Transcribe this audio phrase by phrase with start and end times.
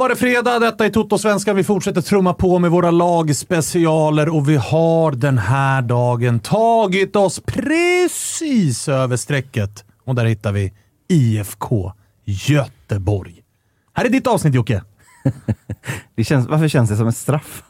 [0.00, 0.58] Var det fredag.
[0.58, 1.56] Detta är Toto-svenskan.
[1.56, 7.40] Vi fortsätter trumma på med våra lagspecialer och vi har den här dagen tagit oss
[7.40, 9.84] precis över strecket.
[10.04, 10.72] Och där hittar vi
[11.08, 11.92] IFK
[12.24, 13.42] Göteborg.
[13.92, 14.82] Här är ditt avsnitt Jocke.
[16.16, 17.62] Det känns, varför känns det som ett straff?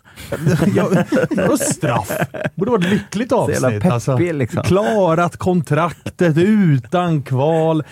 [1.37, 2.13] Jag straff.
[2.55, 3.83] Borde vara ett lyckligt avsnitt.
[3.83, 4.63] peppig, liksom.
[4.63, 7.85] Klarat kontraktet utan kval.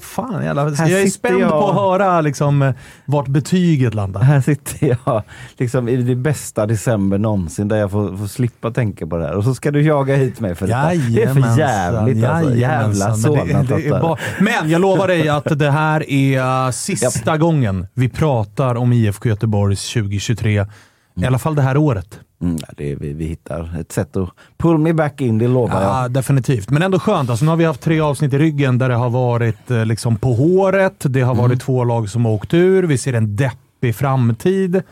[0.00, 2.72] Fan, jävla, Här jag är spänd jag- på att höra liksom,
[3.04, 4.20] vart betyget landar.
[4.20, 5.22] Här sitter jag
[5.56, 9.34] liksom i det bästa december någonsin där jag får, får slippa tänka på det här.
[9.34, 10.88] Och så ska du jaga hit mig för detta.
[10.88, 12.50] Det är för jävligt alltså.
[12.52, 13.32] Jävla jajamensan.
[13.32, 19.28] Men Men jag lovar dig att det här är sista gången vi pratar om IFK
[19.28, 20.66] Göteborgs 2023.
[21.16, 22.20] I alla fall det här året.
[22.42, 26.04] Mm, det vi, vi hittar ett sätt att pull me back in, det lovar jag.
[26.04, 26.70] Ja, definitivt.
[26.70, 27.30] Men ändå skönt.
[27.30, 30.16] Alltså, nu har vi haft tre avsnitt i ryggen där det har varit eh, liksom
[30.16, 30.94] på håret.
[31.08, 32.82] Det har varit två lag som har åkt ur.
[32.82, 34.82] Vi ser en deppig framtid.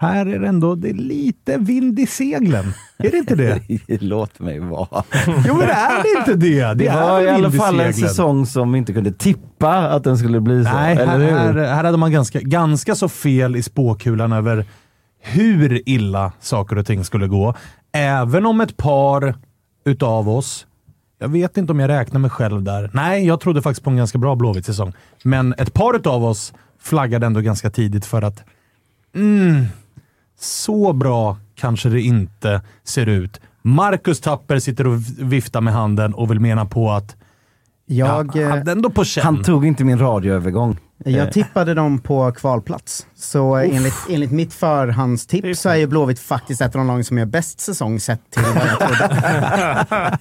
[0.00, 2.72] Här är det ändå det är lite vind i seglen.
[2.98, 3.60] Är det inte det?
[4.00, 5.04] Låt mig vara.
[5.46, 6.60] Jo, men är det inte det?
[6.68, 10.04] Det, Det är var i alla fall en säsong som vi inte kunde tippa att
[10.04, 10.72] den skulle bli så.
[10.72, 14.64] Nej, här, här, här hade man ganska, ganska så fel i spåkulan över
[15.20, 17.54] hur illa saker och ting skulle gå.
[17.92, 19.34] Även om ett par
[19.84, 20.66] utav oss,
[21.18, 22.90] jag vet inte om jag räknar mig själv där.
[22.92, 24.92] Nej, jag trodde faktiskt på en ganska bra Blåvitt-säsong.
[25.22, 28.44] Men ett par utav oss flaggade ändå ganska tidigt för att
[29.14, 29.64] mm,
[30.40, 33.40] så bra kanske det inte ser ut.
[33.62, 37.16] Marcus Tapper sitter och viftar med handen och vill mena på att
[37.86, 39.24] Jag, ja, hade ändå på känn.
[39.24, 40.78] Han tog inte min radioövergång.
[41.04, 43.06] Eh, jag tippade dem på kvalplats.
[43.16, 47.06] Så eh, enligt, enligt mitt förhandstips så är ju Blåvitt faktiskt ett av de lag
[47.06, 50.16] som gör bäst säsong sett till vad jag trodde.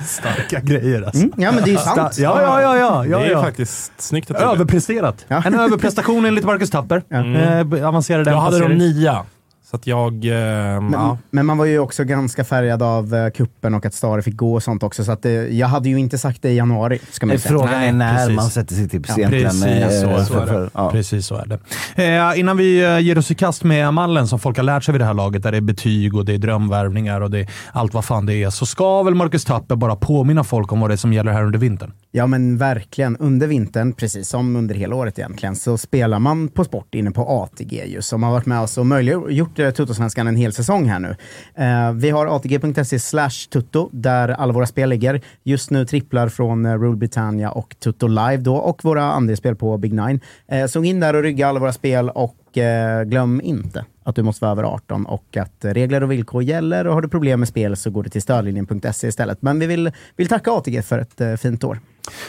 [0.06, 1.22] Starka grejer alltså.
[1.22, 2.18] Mm, ja men det är ju sant.
[2.18, 2.76] Ja, ja, ja.
[2.76, 3.42] ja, ja, det är ju ja.
[3.42, 5.24] faktiskt snyggt att Överpresterat.
[5.28, 5.42] Ja.
[5.46, 7.02] En överprestation enligt Marcus Tapper.
[7.10, 8.96] Eh, avancerade Jag hade dem placering.
[8.96, 9.24] nia.
[9.70, 10.12] Så att jag...
[10.24, 10.30] Eh,
[10.80, 11.18] Men, ja.
[11.30, 14.54] men man var ju också ganska färgad av uh, kuppen och att Stare fick gå
[14.54, 15.04] och sånt också.
[15.04, 17.50] Så att, eh, jag hade ju inte sagt det i januari, ska man säga.
[17.52, 18.36] Frågan är när precis.
[18.36, 19.50] man sätter sitt tips Ja, egentligen.
[19.50, 20.52] precis, eh, så för- är det.
[20.52, 20.90] för- ja.
[20.90, 21.58] Precis så är det.
[22.32, 24.92] Eh, innan vi eh, ger oss i kast med mallen som folk har lärt sig
[24.92, 27.48] vid det här laget, där det är betyg och det är drömvärvningar och det är
[27.72, 30.90] allt vad fan det är, så ska väl Marcus Tapper bara påminna folk om vad
[30.90, 31.92] det är som gäller här under vintern.
[32.12, 33.16] Ja men verkligen.
[33.16, 37.22] Under vintern, precis som under hela året egentligen, så spelar man på sport inne på
[37.28, 40.98] ATG ju, som har varit med oss och möjliggjort ytterligare Tuttosvenskan en hel säsong här
[40.98, 41.16] nu.
[41.54, 45.20] Eh, vi har atg.se slash tutto, där alla våra spel ligger.
[45.44, 49.78] Just nu tripplar från eh, Rule Britannia och Tutto Live då, och våra andelsspel på
[49.78, 50.20] Big Nine.
[50.48, 54.22] Eh, så in där och rygga alla våra spel och eh, glöm inte att du
[54.22, 56.86] måste vara över 18 och att regler och villkor gäller.
[56.86, 59.42] Och har du problem med spel så går du till stödlinjen.se istället.
[59.42, 61.78] Men vi vill, vill tacka ATG för ett eh, fint år.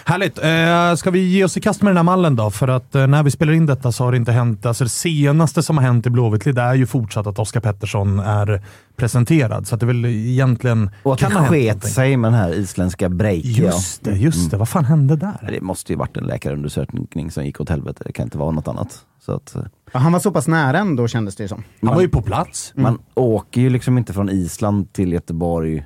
[0.05, 0.37] Härligt.
[0.37, 2.51] Eh, ska vi ge oss i kast med den här mallen då?
[2.51, 4.65] För att eh, när vi spelar in detta så har det inte hänt.
[4.65, 8.61] Alltså det senaste som har hänt i Blåvitt är ju fortsatt att Oskar Pettersson är
[8.95, 9.67] presenterad.
[9.67, 13.09] Så att det väl egentligen Och att kan det sket sig med den här isländska
[13.09, 13.51] breaken.
[13.51, 14.57] Just det, just det.
[14.57, 15.49] Vad fan hände där?
[15.51, 18.03] Det måste ju varit en läkarundersökning som gick åt helvete.
[18.05, 19.05] Det kan inte vara något annat.
[19.25, 19.61] Så att, eh,
[19.93, 21.63] Ja, Han var så pass nära ändå kändes det som.
[21.81, 22.73] Han var ju på plats.
[22.75, 25.85] Man åker ju liksom inte från Island till Göteborg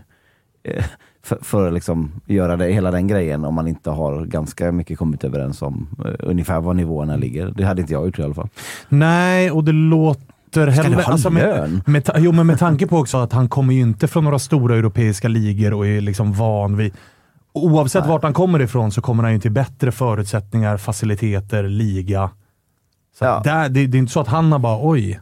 [0.63, 0.85] eh,
[1.25, 4.98] för, för att liksom göra det, hela den grejen om man inte har ganska mycket
[4.98, 7.54] kommit överens om eh, ungefär var nivåerna ligger.
[7.56, 8.50] Det hade inte jag gjort i alla fall.
[8.89, 10.22] Nej, och det låter
[10.72, 10.98] Ska heller...
[10.98, 11.81] du ha alltså med, lön?
[11.86, 14.39] med, ta- jo, men med tanke på också att han kommer ju inte från några
[14.39, 16.94] stora europeiska ligor och är liksom van vid...
[17.54, 22.30] Oavsett vart han kommer ifrån så kommer han ju till bättre förutsättningar, faciliteter, liga.
[23.19, 23.42] Så Ja.
[23.44, 25.19] där, det, det är inte så att han har bara oj,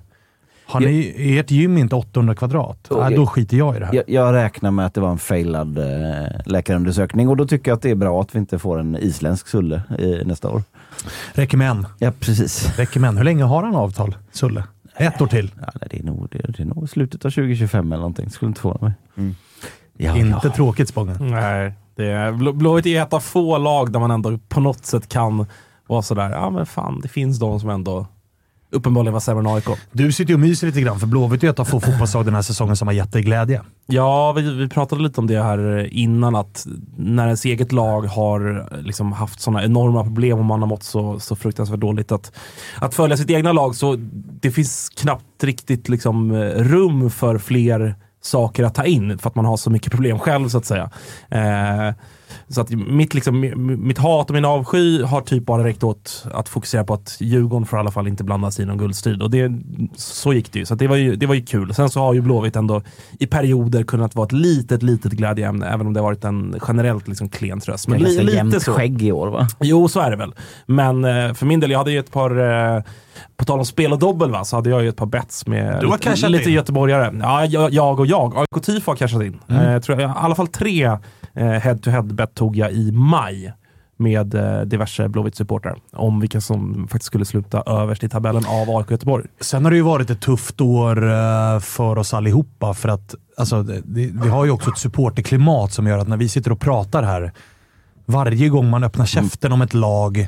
[0.66, 2.88] har ni, är ert gym inte 800 kvadrat?
[2.90, 3.04] Okej.
[3.04, 3.94] Nej, då skiter jag i det här.
[3.94, 7.76] Jag, jag räknar med att det var en failad eh, läkarundersökning och då tycker jag
[7.76, 10.64] att det är bra att vi inte får en isländsk Sulle i, nästa år.
[11.34, 11.88] Räcker med en.
[12.00, 12.78] Ja, precis.
[12.80, 13.18] Räcker med en.
[13.18, 14.64] Hur länge har han avtal, Sulle?
[14.96, 15.52] Ett år till.
[15.62, 18.30] Ja, nej, det, är nog, det, är, det är nog slutet av 2025 eller någonting.
[18.30, 19.34] Skulle inte förvåna mig.
[19.98, 20.54] Ja, Inte ja.
[20.54, 21.18] tråkigt Spången.
[21.20, 24.86] Nej, det är, Blå- Blåvitt är ett av få lag där man ändå på något
[24.86, 25.46] sätt kan
[25.88, 28.08] vara sådär, ja men fan, det finns de som ändå
[28.74, 29.66] uppenbarligen var sämre än AIK.
[29.92, 32.36] Du sitter ju och myser lite grann, för Blåvitt är ett av få fotbollslag den
[32.36, 33.62] här säsongen som har gett dig glädje.
[33.86, 36.68] Ja, vi, vi pratade lite om det här innan, att
[36.98, 41.20] när ens eget lag har liksom haft sådana enorma problem och man har mått så,
[41.20, 42.32] så fruktansvärt dåligt att,
[42.80, 43.96] att följa sitt egna lag, så
[44.42, 49.46] det finns knappt riktigt liksom, rum för fler saker att ta in för att man
[49.46, 50.90] har så mycket problem själv så att säga.
[51.30, 51.94] Eh,
[52.48, 56.26] så att mitt, liksom, mi- mitt hat och min avsky har typ bara räckt åt
[56.34, 59.22] att fokusera på att Djurgården får i alla fall inte blanda sig i någon guldstrid.
[59.22, 59.52] Och det,
[59.96, 60.66] så gick det ju.
[60.66, 61.74] Så det, var ju, det var ju kul.
[61.74, 62.82] Sen så har ju Blåvitt ändå
[63.20, 67.08] i perioder kunnat vara ett litet, litet glädjeämne, även om det har varit en generellt
[67.08, 67.88] liksom klen tröst.
[67.88, 68.72] Men Men li, ganska lite så.
[68.72, 69.48] skägg i år va?
[69.62, 70.34] Jo, så är det väl.
[70.66, 72.32] Men eh, för min del, jag hade ju ett par,
[72.78, 72.84] eh,
[73.38, 75.80] på tal om spel och dobbel, va, så hade jag ju ett par bets med
[75.82, 76.56] Du har lite, lite in.
[76.56, 77.20] göteborgare.
[77.22, 78.38] Ja, jag, jag och jag.
[78.38, 79.40] AIK TIFO har cashat in.
[79.48, 79.66] Mm.
[79.66, 80.86] Eh, tror jag, I alla fall tre
[81.34, 83.54] eh, head-to-head bet tog jag i maj
[83.98, 88.92] med eh, diverse Blåvitt-supportrar om vilka som faktiskt skulle sluta överst i tabellen av AIK
[88.92, 89.26] Göteborg.
[89.42, 93.64] Sen har det ju varit ett tufft år eh, för oss allihopa för att alltså,
[93.64, 93.82] det,
[94.14, 97.32] vi har ju också ett supporterklimat som gör att när vi sitter och pratar här,
[98.06, 100.28] varje gång man öppnar käften om ett lag.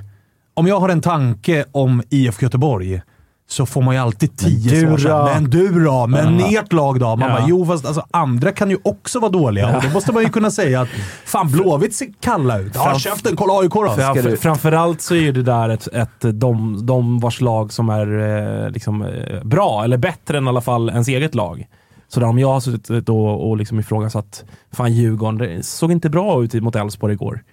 [0.57, 3.01] Om jag har en tanke om IFK Göteborg
[3.47, 4.97] så får man ju alltid tio du svar.
[4.97, 5.25] så här, då?
[5.33, 6.07] Men du då?
[6.07, 7.15] Men ert lag då?
[7.15, 7.35] Man Ja.
[7.35, 10.29] bara, jo fast alltså, andra kan ju också vara dåliga och då måste man ju
[10.29, 10.89] kunna säga att
[11.25, 12.71] fan Blåvitt ser kalla ut.
[12.75, 14.21] Ja, käften, kolla AIK då.
[14.29, 18.19] Du- Framförallt så är ju det där ett, ett, de, de vars lag som är
[18.65, 21.67] eh, liksom, eh, bra, eller bättre än i alla fall ens eget lag.
[22.07, 24.43] Så där om jag har suttit och, och liksom ifrågasatt,
[24.73, 27.43] fan Djurgården, det såg inte bra ut mot Elfsborg igår.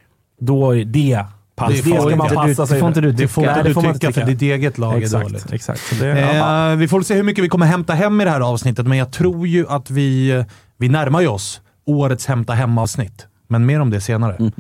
[0.40, 1.24] Då är det,
[1.56, 3.06] pass, Det det, får ska man passa du- sig får inte för.
[3.06, 4.94] du Det får Nej, inte det du får man tycka, inte för ditt eget lag
[4.94, 5.52] är Exakt, dåligt.
[5.52, 5.80] exakt.
[5.80, 6.20] Så det.
[6.20, 8.98] Eh, vi får se hur mycket vi kommer hämta hem i det här avsnittet, men
[8.98, 10.44] jag tror ju att vi,
[10.78, 13.26] vi närmar oss årets hämta hem-avsnitt.
[13.48, 14.50] Men mer om det senare.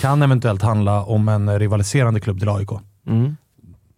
[0.00, 2.68] Kan eventuellt handla om en rivaliserande klubb till AIK.
[3.08, 3.36] Mm.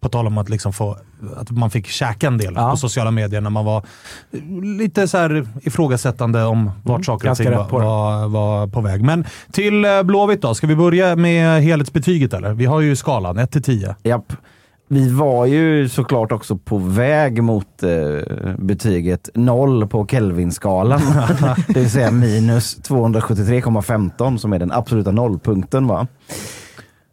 [0.03, 0.97] På tal om att, liksom få,
[1.35, 2.71] att man fick käka en del Ja.
[2.71, 3.85] på sociala medier när man var
[4.77, 9.01] lite så här ifrågasättande om vart saker och ting var, var, var på väg.
[9.03, 10.55] Men till eh, Blåvitt då.
[10.55, 12.53] Ska vi börja med helhetsbetyget eller?
[12.53, 13.95] Vi har ju skalan 1 till 10.
[14.03, 14.33] Japp.
[14.87, 21.01] Vi var ju såklart också på väg mot eh, betyget 0 på Kelvin-skalan.
[21.67, 25.87] det vill säga minus 273,15 som är den absoluta nollpunkten.
[25.87, 26.07] Va?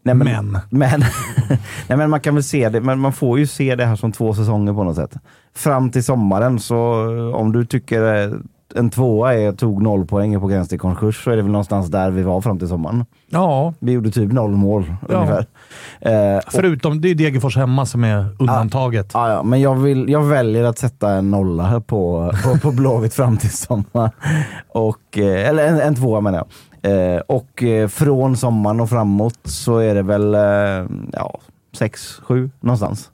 [0.03, 0.59] Nej, Men.
[0.71, 1.01] men,
[1.89, 4.13] nej, men man kan väl se det, men man får ju se det här som
[4.13, 5.15] två säsonger på något sätt.
[5.57, 6.77] Fram till sommaren, så
[7.17, 8.33] eh, om du tycker eh,
[8.75, 11.89] en tvåa är, tog noll poäng på gräns till konkurs så är det väl någonstans
[11.89, 13.05] där vi var fram till sommaren.
[13.31, 15.15] Ja, Vi gjorde typ noll mål Ja.
[15.15, 15.47] ungefär.
[16.01, 19.11] Eh, och- förutom det är Degerfors hemma som är undantaget.
[19.15, 23.15] Ja, ja, men jag, vill, jag väljer att sätta en nolla på, på, på Blåvitt
[23.15, 24.11] fram till sommar.
[24.69, 26.47] Och, eh, eller en, en tvåa menar jag.
[26.83, 31.41] Eh, och eh, från sommaren och framåt så är det väl eh, ja,
[31.73, 33.11] sex, sju någonstans.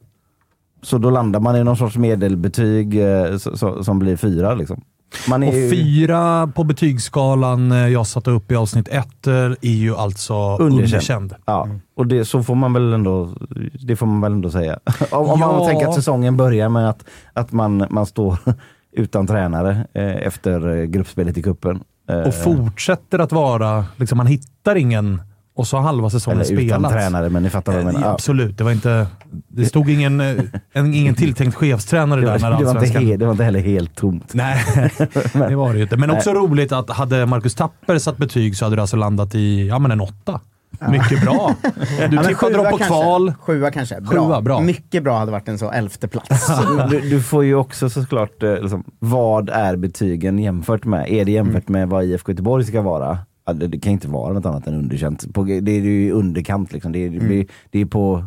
[0.82, 3.00] Så då landar man i någon sorts medelbetyg
[3.82, 4.54] som blir fyra.
[4.54, 4.80] Liksom.
[5.32, 10.34] Är Och ju fyra på betygsskalan jag satte upp i avsnitt ett är ju alltså
[10.34, 10.72] Underkänd.
[10.74, 11.34] underkänd.
[11.44, 13.34] Ja, och det, så får man väl ändå,
[13.86, 14.78] det får man väl ändå säga.
[15.10, 15.52] om om Ja.
[15.52, 18.38] man tänker att säsongen börjar med att, att man, man står
[18.92, 21.80] utan tränare eh, efter gruppspelet i cupen.
[22.08, 25.20] Eh, Och fortsätter att vara, liksom, man hittar ingen
[25.56, 26.94] och så har halva säsongen eller utan spelats.
[26.94, 28.00] tränare, men ni fattar vad jag Eh, menar.
[28.00, 28.12] ja, Ja.
[28.14, 29.06] absolut, det var inte...
[29.48, 30.34] Det stod ingen, eh,
[30.72, 33.44] en, ingen tilltänkt chefstränare Det, där var, när det, var inte he, det var inte
[33.44, 34.34] heller helt tomt.
[34.34, 34.64] Nej,
[35.32, 35.96] det var det ju inte.
[35.96, 39.66] Men också roligt att hade Marcus Tapper satt betyg så hade det alltså landat i
[39.68, 40.40] ja, men en åtta.
[40.90, 41.54] Mycket bra.
[42.10, 42.86] Du tippade dem på kanske.
[42.86, 43.34] kval.
[43.40, 44.00] Sjua kanske.
[44.00, 44.10] Bra.
[44.26, 44.60] Sjua, bra.
[44.60, 46.46] Mycket bra hade varit en så elfte plats.
[46.90, 51.08] Du, du får ju också såklart, eh, liksom, vad är betygen jämfört med?
[51.12, 53.18] Är det jämfört med vad IFK Göteborg ska vara?
[53.54, 55.34] Det, kan inte vara något annat än underkänt.
[55.34, 56.92] På, det är ju underkant liksom.
[56.92, 58.24] Det är, blir- det är på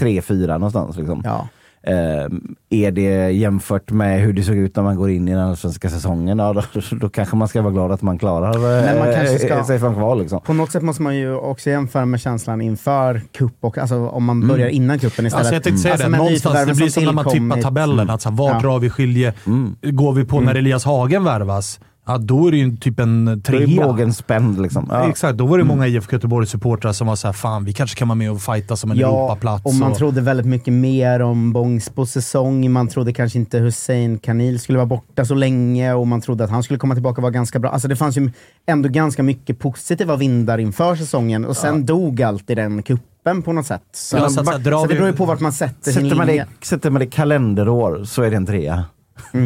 [0.00, 0.96] 3-4 någonstans.
[0.96, 1.22] Liksom.
[1.24, 1.48] ja.
[1.82, 2.26] Eh,
[2.70, 5.90] är det jämfört med hur det såg ut när man går in i den allsvenska
[5.90, 6.62] säsongen, ja, då,
[6.96, 9.78] då kanske man ska vara glad att man klarar Men man kanske ska- eh, sig
[9.78, 10.20] från kval.
[10.20, 10.40] Liksom.
[10.40, 14.24] På något sätt måste man ju också jämföra med känslan inför cup och alltså om
[14.24, 15.34] man börjar innan cupen istället.
[15.34, 18.10] Alltså jag tänkte säga Alltså, det, med någonstans, det blir som när man tippar tabellen.
[18.10, 18.60] Att så här, var Ja.
[18.60, 19.34] drar vi skilje?
[19.82, 21.80] Går vi på när Elias Hagen värvas,
[22.12, 23.86] ja, då är det ju typ en Då är trea.
[23.86, 24.62] bågen spänd.
[24.62, 24.86] Liksom.
[24.90, 25.08] Ja.
[25.08, 28.16] Exakt, då var det många IFK Göteborg-supportrar som var såhär, fan vi kanske kan vara
[28.16, 29.64] med och fighta som en Ja, Europaplats.
[29.64, 32.70] och man trodde väldigt mycket mer om Bångsbos säsong.
[32.72, 36.50] Man trodde kanske inte Hussein Kanil skulle vara borta så länge och man trodde att
[36.50, 37.70] han skulle komma tillbaka och vara ganska bra.
[37.70, 38.30] Alltså det fanns ju
[38.66, 43.52] ändå ganska mycket positiva vindar inför säsongen och sen dog allt i den kuppen på
[43.52, 43.82] något sätt.
[43.92, 46.26] Så, Ja, så så så det beror ju på vart man sätter sin Sätter man,
[46.26, 46.46] linje.
[46.60, 48.84] det, sätter man det kalenderår så är det en trea.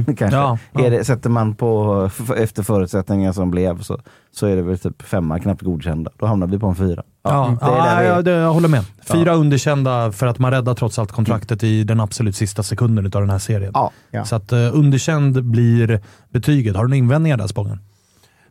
[0.06, 0.36] Kanske.
[0.36, 0.84] Ja, ja.
[0.84, 4.00] Är det, sätter man på efter förutsättningar som blev så,
[4.32, 6.10] så är det väl typ femma, knappt godkända.
[6.18, 7.02] Då hamnar vi på en fyra.
[7.22, 8.14] Ja, det är ja, vi är.
[8.14, 8.84] ja, det, jag håller med.
[9.06, 13.10] Fyra underkända för att man räddar trots allt kontraktet i den absolut sista sekunden av
[13.10, 13.70] den här serien.
[13.74, 13.90] Ja.
[14.10, 14.24] Ja.
[14.24, 16.00] Så att uh, underkänd blir
[16.30, 16.76] betyget.
[16.76, 17.78] Har du några invändningar där Spången?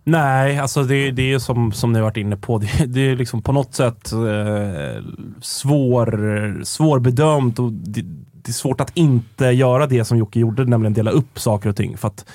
[0.03, 2.57] Nej, alltså det, det är ju som, som ni har varit inne på.
[2.57, 5.03] Det, det är liksom på något sätt eh,
[5.41, 8.05] svår, svårbedömt och det,
[8.45, 11.75] det är svårt att inte göra det som Jocke gjorde, nämligen dela upp saker och
[11.75, 11.97] ting.
[11.97, 12.25] För att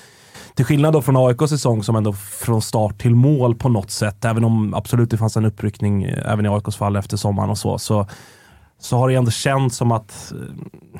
[0.55, 4.25] till skillnad då från AIKs säsong som ändå från start till mål på något sätt,
[4.25, 7.57] även om absolut det fanns en uppryckning eh, även i AIKs fall efter sommaren och
[7.57, 8.07] så, så
[8.79, 10.37] så har det ändå känts som att eh,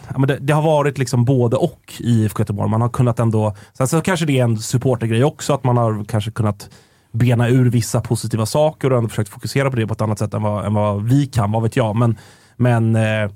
[0.08, 2.70] ja, men det, det har varit liksom både och i IFK Göteborg.
[2.70, 6.06] Man har kunnat ändå, sen så kanske det är en supportergrej också, att man har
[6.06, 6.70] kanske kunnat
[7.12, 10.34] bena ur vissa positiva saker och ändå försökt fokusera på det på ett annat sätt
[10.34, 11.96] än vad, än vad vi kan, vad vet jag.
[11.96, 12.18] Men,
[12.56, 13.32] men eh,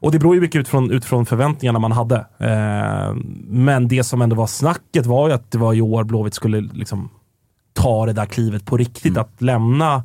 [0.00, 2.16] och det beror ju mycket utifrån, utifrån förväntningarna man hade.
[2.38, 3.14] Eh,
[3.46, 6.60] men det som ändå var snacket var ju att det var i år Blåvitt skulle
[6.60, 7.10] liksom
[7.72, 9.16] ta det där klivet på riktigt.
[9.16, 10.02] Att lämna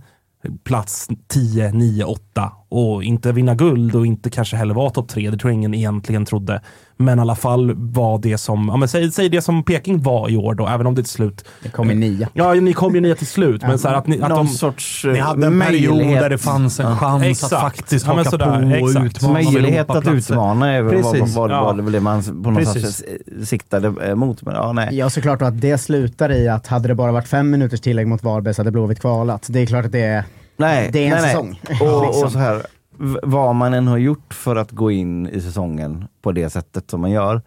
[0.64, 5.30] plats 10, 9, 8 och inte vinna guld och inte kanske heller vara topp 3.
[5.30, 6.62] Det tror jag ingen egentligen trodde.
[6.98, 10.30] Men i alla fall var det som, ja men säg, säg det som Peking var
[10.30, 11.46] i år då, även om det till slut...
[11.64, 12.30] Det kom i nia.
[12.34, 14.52] Ja, ni kom ju nia till slut, men så här att, ni, att Någon de...
[14.52, 17.54] sorts Ni eh, hade en period möjlighet- där det fanns en chans Exakt.
[17.54, 21.36] att faktiskt Ja, haka sådär, på och utmana Möjlighet att utmana är väl vad, Precis.
[21.36, 21.64] vad, Ja.
[21.64, 22.96] vad, det man på något Precis.
[22.96, 23.06] sätt
[23.40, 24.42] eh, siktade eh, mot.
[24.42, 24.90] Men, ja, nej.
[24.98, 28.24] Ja, såklart att det slutar i att hade det bara varit fem minuters tillägg mot
[28.24, 29.46] Varberg så hade Blåvitt kvalat.
[29.50, 30.24] Det är klart att det är,
[30.58, 31.32] Nej, det är en nej, nej.
[31.32, 31.60] säsong.
[31.90, 32.24] Och, Liksom.
[32.26, 32.62] och så här,
[33.24, 37.02] vad man än har gjort för att gå in i säsongen på det sättet som
[37.02, 37.42] man gör,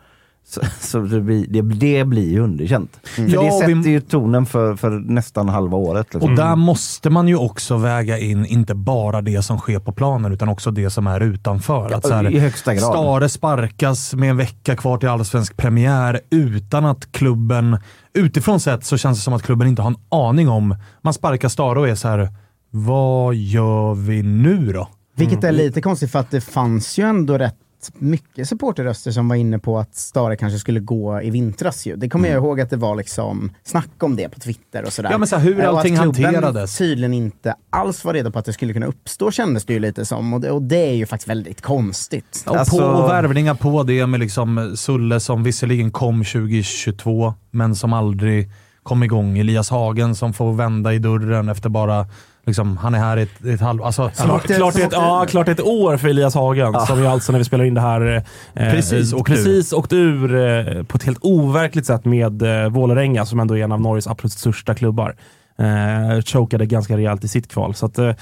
[0.49, 3.01] så, så det, blir, det, det blir ju underkänt.
[3.03, 6.15] För Ja, det sätter vi- ju tonen för, för nästan halva året.
[6.15, 6.31] Liksom.
[6.31, 10.33] Och där måste man ju också väga in inte bara det som sker på planen,
[10.33, 11.89] utan också det som är utanför.
[11.91, 12.83] Ja, att så här, i högsta grad.
[12.83, 17.79] Stare sparkas med en vecka kvar till allsvensk premiär utan att klubben...
[18.13, 20.77] Utifrån sett så känns det som att klubben inte har en aning om...
[21.03, 22.29] Man sparkar Stare och är så här,
[22.71, 24.89] vad gör vi nu då?
[25.17, 27.55] Vilket är lite konstigt för att det fanns ju ändå rätt
[27.99, 31.97] mycket supporterröster som var inne på att Stare kanske skulle gå i vintras ju.
[31.97, 35.11] Det kommer jag ihåg att det var liksom snack om det på Twitter och sådär.
[35.11, 36.77] Ja, men så här, hur Eh, och allting att klubben hanterades.
[36.79, 40.05] tydligen inte alls var redo på att det skulle kunna uppstå kändes det ju lite
[40.05, 40.35] som.
[40.35, 42.45] Och det, och det är ju faktiskt väldigt konstigt.
[42.47, 47.77] Och, Alltså- på, och värvningar på det med liksom Sulle som visserligen kom 2022, men
[47.77, 48.51] som aldrig
[48.83, 49.39] kom igång.
[49.39, 52.07] Elias Hagen som får vända i dörren efter bara...
[52.47, 53.83] Liksom, han är här i ett, ett halv...
[53.83, 57.39] Alltså, Klart, klart, ett, ja, klart ett år för Elias Hagen, som ju alltså när
[57.39, 58.25] vi spelar in det här
[58.55, 59.37] eh, Precis, eh, åkte ur.
[59.37, 63.65] precis åkt ur eh, på ett helt overkligt sätt med eh, Vålerenga, som ändå är
[63.65, 65.17] en av Norges absolut största klubbar.
[65.59, 67.75] Eh, chokade ganska rejält i sitt kval.
[67.75, 68.15] Så att, eh,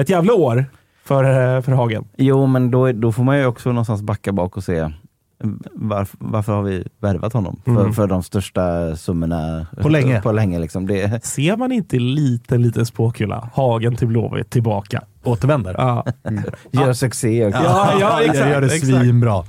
[0.00, 0.64] ett jävla år
[1.04, 2.04] för, eh, för Hagen.
[2.16, 4.90] Jo, men då, då får man ju också någonstans backa bak och se
[5.74, 7.60] varför, varför har vi värvat honom?
[7.64, 7.92] För, Mm.
[7.92, 10.20] för de största summorna På länge.
[10.22, 10.86] På länge liksom.
[10.86, 13.48] det, Ser man inte liten, liten spåkula?
[13.54, 15.02] Hagen till Blåvitt tillbaka.
[15.24, 15.74] återvänder.
[15.78, 16.04] Ja.
[16.70, 17.60] gör succé också.
[17.64, 19.36] Ja, ja, Jag exakt, gör det svinbra.
[19.38, 19.44] Eh,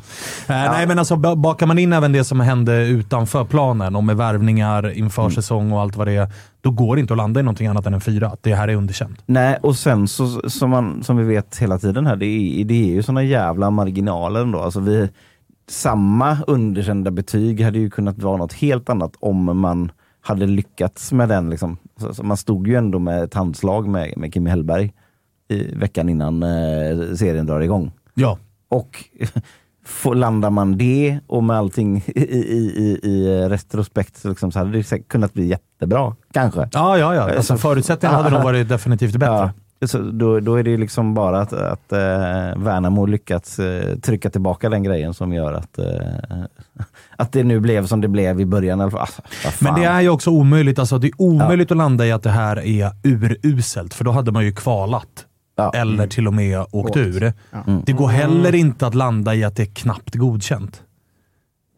[0.48, 4.18] Nej, men alltså ba- bakar man in även det som hände utanför planen och med
[4.18, 5.32] värvningar inför Mm.
[5.32, 6.28] säsong och allt vad det är,
[6.62, 8.32] då går det inte att landa i någonting annat än en fyra.
[8.42, 9.22] Det här är underkänt.
[9.26, 12.74] Nej, och sen så, som, man, som vi vet hela tiden här, det är, det
[12.74, 14.60] är ju såna jävla marginaler ändå.
[14.60, 15.10] Alltså vi,
[15.72, 21.30] samma underkända betyg hade ju kunnat vara något helt annat om man hade lyckats med
[21.30, 21.50] den.
[21.50, 21.78] Liksom.
[22.14, 24.94] Så, man stod ju ändå med ett handslag med, med Kimi Hellberg
[25.48, 27.92] i veckan innan eh, serien drar igång.
[28.14, 28.38] Ja.
[28.70, 29.06] Och
[29.86, 34.60] får, landar man det och med allting i, i, i, i retrospekt så, liksom, så
[34.60, 36.16] hade det kunnat bli jättebra.
[36.34, 36.70] Kanske.
[36.72, 37.36] Ja, ja, ja.
[37.36, 39.36] Alltså, förutsättningarna hade nog varit definitivt bättre.
[39.36, 39.52] Ja.
[39.88, 42.00] Så då, då är det liksom bara att, att eh,
[42.56, 45.86] Värnamo lyckats eh, trycka tillbaka den grejen som gör att, eh,
[47.18, 48.82] att det nu blev som det blev i början.
[48.82, 49.22] Alltså,
[49.60, 50.80] Men det är ju också omöjligt.
[50.80, 54.32] Alltså, det är omöjligt att landa i att det här är uruselt, för då hade
[54.32, 55.26] man ju kvalat.
[55.56, 55.72] Ja.
[55.74, 56.98] Eller till och med åkt Åkt.
[56.98, 57.34] ur.
[57.68, 57.82] Mm.
[57.86, 60.82] Det går heller inte att landa i att det är knappt godkänt.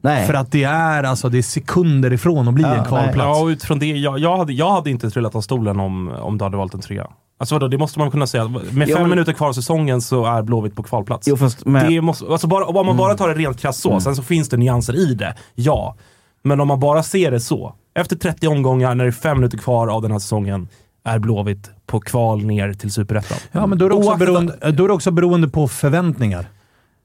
[0.02, 0.28] Nej.
[0.28, 3.18] För att det är, alltså, det är sekunder ifrån att bli Ja, en kvalplats.
[3.18, 6.38] Ja, och utifrån det, jag, jag, hade, jag hade inte trillat av stolen om, om
[6.38, 7.08] du hade valt en trea.
[7.44, 8.48] Alltså vadå, det måste man kunna säga.
[8.48, 11.28] Med Jo, fem men- minuter kvar av säsongen så är Blåvitt på kvalplats.
[11.28, 14.00] Jo, fast med, Det måste, alltså bara, om man bara tar det rent krasst så,
[14.00, 15.36] sen så finns det nyanser i det.
[15.56, 15.96] Ja.
[16.44, 17.74] Men om man bara ser det så.
[17.96, 20.68] Efter 30 omgångar, när det är fem minuter kvar av den här säsongen,
[21.06, 23.38] är Blåvitt på kval ner till Superettan.
[23.52, 26.46] Ja, men då är, det också Oaktat- beroende, då är det också beroende på förväntningar.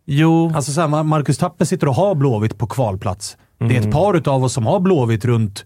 [0.07, 3.37] Jo, Alltså så här, Marcus Tapper sitter och har Blåvitt på kvalplats.
[3.59, 3.89] Det är Mm.
[3.89, 5.65] ett par utav oss som har Blåvitt runt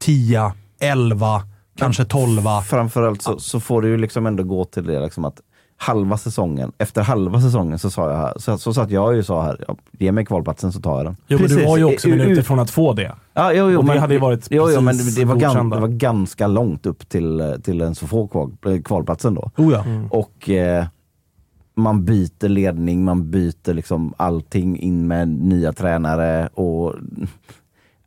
[0.00, 1.42] 10, 11,
[1.80, 2.42] kanske 12.
[2.66, 5.40] framförallt så, så får det ju liksom ändå gå till det liksom att
[5.76, 9.42] halva säsongen, efter halva säsongen så sa jag här, så, så satt jag ju sa
[9.42, 11.16] här, ja, ge mig kvalplatsen så tar jag den.
[11.26, 13.14] jo men du var ju också minuter från att få det.
[13.34, 15.48] Ja, jo, jo, Och det men, hade ju varit jo, jo, men det, var gan,
[15.48, 15.76] godkända.
[15.76, 18.52] det var ganska långt upp till, till en så få kval,
[18.84, 19.50] kvalplatsen då.
[19.56, 19.84] Oh ja.
[20.10, 20.84] Och eh,
[21.74, 26.94] man byter ledning, man byter liksom allting in med nya tränare och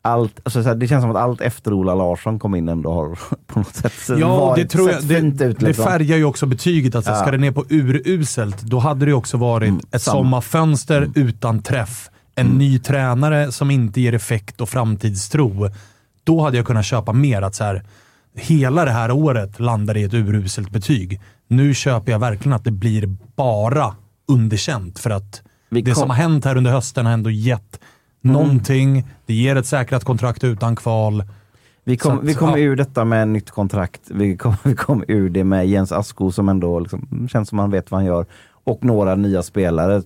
[0.05, 2.93] allt, alltså så här, det känns som att allt efter Ola Larsson kom in ändå
[2.93, 5.03] har på något sätt Ja, det tror jag.
[5.03, 5.38] Det, ut.
[5.60, 5.86] det Liksom.
[5.86, 6.95] färgar ju också betyget.
[6.95, 7.22] Alltså, Ja.
[7.22, 10.17] Ska det ner på uruselt, då hade det också varit Mm, ett samma.
[10.17, 12.10] sommarfönster utan träff.
[12.36, 15.69] En ny tränare som inte ger effekt och framtidstro.
[16.24, 17.83] Då hade jag kunnat köpa mer att så här,
[18.36, 21.22] hela det här året landar i ett uruselt betyg.
[21.48, 23.95] Nu köper jag verkligen att det blir bara
[24.27, 27.79] underkänt för att Vi det kom- som har hänt här under hösten har ändå gett
[28.24, 29.08] någonting.
[29.25, 31.24] Det ger ett säkrat kontrakt utan kval.
[31.84, 32.58] Vi kom, att, vi kom ja.
[32.58, 34.01] ur detta med nytt kontrakt.
[34.06, 37.72] Vi kom, vi kom ur det med Jens Asko som ändå liksom, känns som han
[37.72, 38.25] vet vad han gör.
[38.65, 40.01] Och några nya spelare,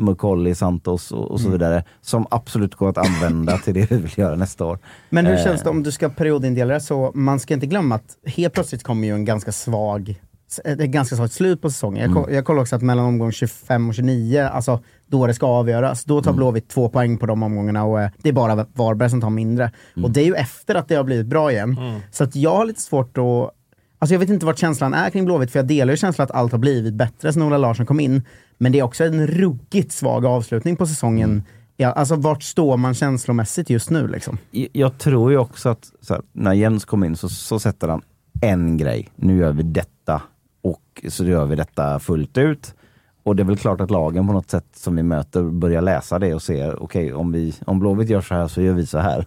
[0.00, 4.18] Mukolli, Santos och, och så vidare, som absolut går att använda till det vi vill
[4.18, 4.78] göra nästa år.
[5.10, 5.44] Men hur Eh.
[5.44, 8.82] känns det om du ska periodindela det så, man ska inte glömma att helt plötsligt
[8.82, 10.20] kommer ju en ganska svag
[10.58, 12.02] ett ganska svagt slut på säsongen.
[12.12, 15.46] Jag, ko- jag kollar också att mellan omgång 25 och 29, alltså då det ska
[15.46, 19.10] avgöras, då tar Blåvitt två poäng på de omgångarna och eh, det är bara Varberg
[19.10, 19.70] som tar mindre.
[20.02, 21.76] Och det är ju efter att det har blivit bra igen.
[22.10, 23.50] Så att jag har lite svårt att
[23.98, 26.30] Alltså jag vet inte vart känslan är kring Blåvitt, för jag delar ju känslan att
[26.30, 28.22] allt har blivit bättre sen Ola Larsson kom in.
[28.58, 31.42] Men det är också en ruggigt svag avslutning på säsongen.
[31.76, 34.38] Ja, alltså vart står man känslomässigt just nu liksom?
[34.50, 38.02] Jag- tror ju också att här, när Jens kom in så, så sätter han
[38.40, 39.08] en grej.
[39.16, 40.22] Nu gör vi detta
[40.62, 42.74] och så gör vi detta fullt ut.
[43.22, 46.18] Och det är väl klart att lagen på något sätt som vi möter börjar läsa
[46.18, 48.98] det och ser, okej om, vi, om Blåvitt gör så här så gör vi så
[48.98, 49.26] här.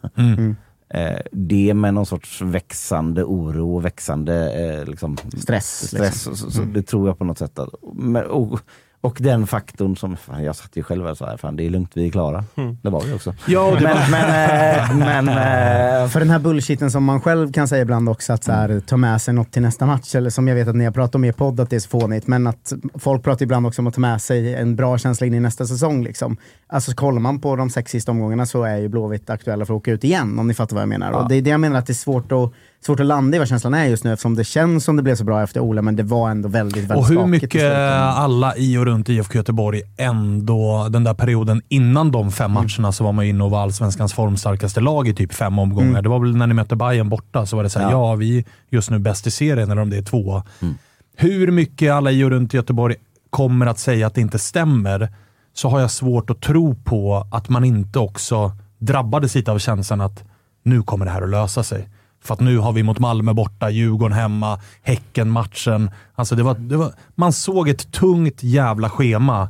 [0.90, 6.62] Eh, det med någon sorts växande oro och växande eh, liksom, Stress, stress så, så,
[6.62, 7.60] det tror jag på något sätt.
[7.60, 8.60] Att, men, och,
[9.06, 11.92] och den faktorn som, fan, jag satt ju själv och sa, fan, det är lugnt,
[11.94, 12.44] vi är klara.
[12.82, 13.34] Det var vi också.
[13.48, 17.82] Ja, Men, men, eh, men eh, För den här bullshiten som man själv kan säga
[17.82, 20.56] ibland också, att så här, ta med sig något till nästa match, eller som jag
[20.56, 22.48] vet att ni har pratat om i er podd, att det är så fånigt, men
[22.48, 25.40] att folk pratar ibland också om att ta med sig en bra känsla in i
[25.40, 26.04] nästa säsong.
[26.04, 26.38] Liksom.
[26.68, 29.78] Alltså kollar man på de sex sista omgångarna så är ju Blåvitt aktuella för att
[29.78, 31.12] åka ut igen, om ni fattar vad jag menar.
[31.12, 33.40] Och det är det jag menar att det är svårt att, svårt att landa i
[33.40, 35.82] vad känslan är just nu, eftersom det känns som det blev så bra efter Ola,
[35.82, 37.74] men det var ändå väldigt, väldigt Och hur mycket
[38.16, 42.64] alla i och runt IFK Göteborg ändå, den där perioden innan de fem Mm.
[42.64, 45.90] matcherna så var man inne och var allsvenskans formstarkaste lag i typ fem omgångar.
[45.90, 46.04] Mm.
[46.04, 48.10] Det var väl när ni mötte Bayern borta, så var det så här, ja.
[48.10, 48.16] Ja.
[48.16, 50.44] vi är just nu bäst i serien, eller om det är två.
[50.62, 50.76] Mm.
[51.16, 52.96] Hur mycket alla i och runt Göteborg
[53.30, 55.10] kommer att säga att det inte stämmer,
[55.54, 60.02] så har jag svårt att tro på att man inte också drabbades lite av känslan
[60.02, 60.24] att
[60.64, 61.90] nu kommer det här att lösa sig.
[62.26, 65.92] För att nu har vi mot Malmö borta, Djurgården hemma, Häcken-matchen.
[66.16, 69.50] Alltså det var, det var, man såg ett tungt jävla schema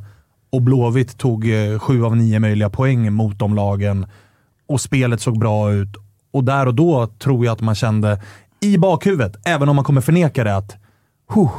[0.52, 4.06] och Blåvitt tog eh, sju av nio möjliga poäng mot de lagen
[4.68, 5.96] och spelet såg bra ut.
[6.32, 8.20] Och där och då tror jag att man kände
[8.60, 10.76] i bakhuvudet, även om man kommer förneka det, att
[11.34, 11.50] huh,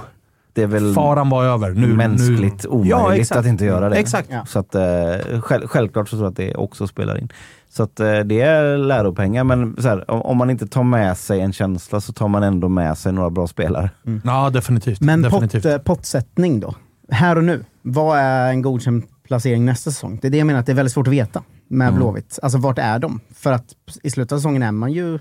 [0.58, 1.72] det är väl faran var över.
[1.72, 2.70] Nu, mänskligt nu.
[2.70, 3.96] omöjligt att inte göra det.
[3.96, 4.30] Exakt.
[4.32, 4.46] Ja.
[4.46, 7.30] Så att, eh, själv, självklart så tror jag att det också spelar in.
[7.70, 11.42] Så att eh, det är läropengar, men så här, om, man inte tar med sig
[11.42, 13.90] en känsla så tar man ändå med sig några bra spelare.
[14.24, 15.02] Ja, definitivt.
[15.02, 15.64] Men definitivt.
[15.64, 16.76] pott, eh, pottsättning då?
[17.12, 17.66] Här och nu.
[17.82, 20.20] Vad är en godkänd placering nästa säsong?
[20.22, 22.00] Det är det jag menar, att det är väldigt svårt att veta med Mm.
[22.00, 22.40] Blåvitt.
[22.42, 23.20] Alltså vart är de?
[23.36, 23.66] För att
[24.04, 25.20] i slutet av säsongen är man ju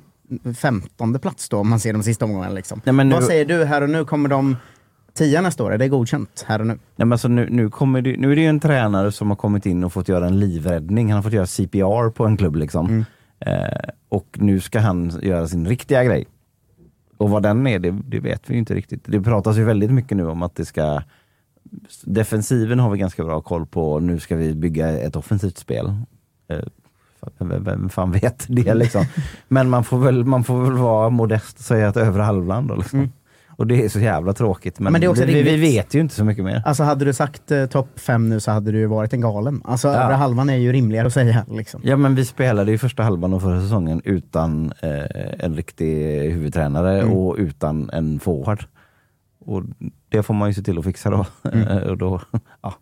[0.61, 2.55] femtonde plats då, om man ser de sista omgångarna.
[2.55, 2.81] Liksom.
[2.85, 4.05] Nej, men nu- Vad säger du här och nu?
[4.05, 4.57] Kommer de
[5.17, 5.73] tia nästa år?
[5.73, 6.73] Är det godkänt här och nu?
[6.73, 9.37] Nej, men alltså nu, nu, kommer det, nu är det ju en tränare som har
[9.37, 11.09] kommit in och fått göra en livräddning.
[11.09, 12.57] Han har fått göra CPR på en klubb.
[12.57, 12.87] liksom.
[12.87, 13.05] Mm.
[13.41, 16.27] Eh, och nu ska han göra sin riktiga grej.
[17.17, 19.01] Och vad den är, det, det vet vi ju inte riktigt.
[19.05, 21.03] Det pratas ju väldigt mycket nu om att det ska
[22.05, 24.01] Defensiven har vi ganska bra koll på.
[24.01, 25.87] Nu ska vi bygga ett offensivt spel.
[26.49, 26.59] Eh,
[27.39, 29.05] Vem, vem fan vet det liksom?
[29.49, 32.75] Men man får väl, man får väl vara modest och säga att övre halvland då.
[32.75, 32.99] Liksom.
[32.99, 33.13] Mm.
[33.57, 34.79] Och det är så jävla tråkigt.
[34.81, 36.63] Men, Men det är också vi, vi vet ju inte så mycket mer.
[36.67, 39.63] Alltså hade du sagt eh, topp fem nu så hade du ju varit en galen.
[39.65, 39.95] Alltså Ja.
[39.95, 41.45] övre halvan är ju rimligare att säga.
[41.51, 41.81] Liksom.
[41.85, 45.95] Ja men vi spelade ju första halvan av förra säsongen utan eh, en riktig
[46.31, 47.13] huvudtränare Mm.
[47.13, 48.65] och utan en forward.
[49.41, 49.63] Och
[50.09, 51.27] det får man ju se till att fixa då.
[51.53, 51.83] Mm.
[51.91, 52.21] och då
[52.63, 52.75] ja.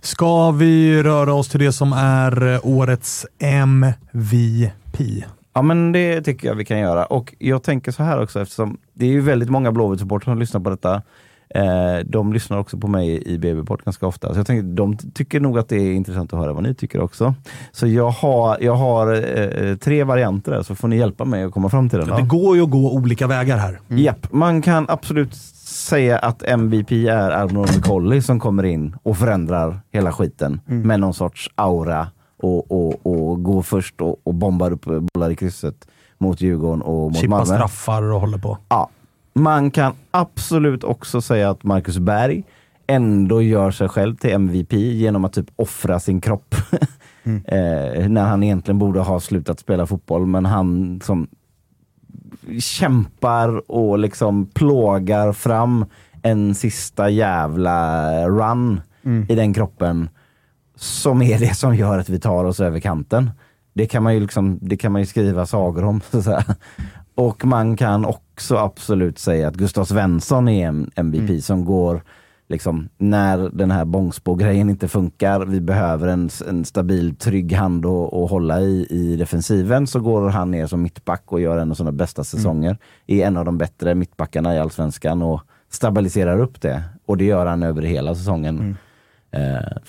[0.00, 5.24] Ska vi röra oss till det som är eh, årets MVP?
[5.56, 7.04] Ja men det tycker jag vi kan göra.
[7.04, 10.60] Och jag tänker så här också eftersom det är ju väldigt många Blåvitt-supportrar som lyssnar
[10.60, 11.02] på detta.
[11.48, 14.32] Eh, de lyssnar också på mig i BB-port ganska ofta.
[14.32, 17.00] Så jag tänker, de tycker nog att det är intressant att höra vad ni tycker
[17.00, 17.34] också.
[17.72, 21.52] Så jag har, jag har eh, tre varianter där, så får ni hjälpa mig att
[21.52, 22.08] komma fram till den.
[22.08, 22.38] Det då.
[22.38, 23.80] går ju att gå olika vägar här.
[23.88, 29.80] Japp, man kan absolut säga att MVP är Arnold Colley som kommer in och förändrar
[29.92, 34.84] hela skiten med någon sorts aura och, och, och går först och, och bombar upp
[34.84, 37.54] bollar i krysset mot Djurgården och mot Chippa Malmö.
[37.54, 38.58] straffar och håller på.
[38.68, 38.88] Ja.
[39.32, 42.44] Man kan absolut också säga att Marcus Berg
[42.86, 46.54] ändå gör sig själv till MVP genom att typ offra sin kropp.
[47.24, 51.28] eh, när han egentligen borde ha slutat spela fotboll, men han som
[52.58, 55.84] kämpar och liksom plågar fram
[56.22, 58.80] en sista jävla run
[59.28, 60.08] i den kroppen
[60.76, 63.30] som är det som gör att vi tar oss över kanten.
[63.74, 66.00] Det kan man ju, liksom, det kan man ju skriva sagor om.
[67.14, 72.02] Och man kan också absolut säga att Gustav Svensson är en MVP som går
[72.48, 78.30] liksom, när den här Bångsbo-grejen inte funkar, vi behöver en, en stabil, trygg hand att
[78.30, 81.92] hålla i, i defensiven, så går han ner som mittback och gör en av sina
[81.92, 82.78] bästa säsonger.
[83.06, 86.82] Är en av de bättre mittbackarna i Allsvenskan och stabiliserar upp det.
[87.06, 88.70] Och det gör han över hela säsongen.
[88.70, 88.76] Eh,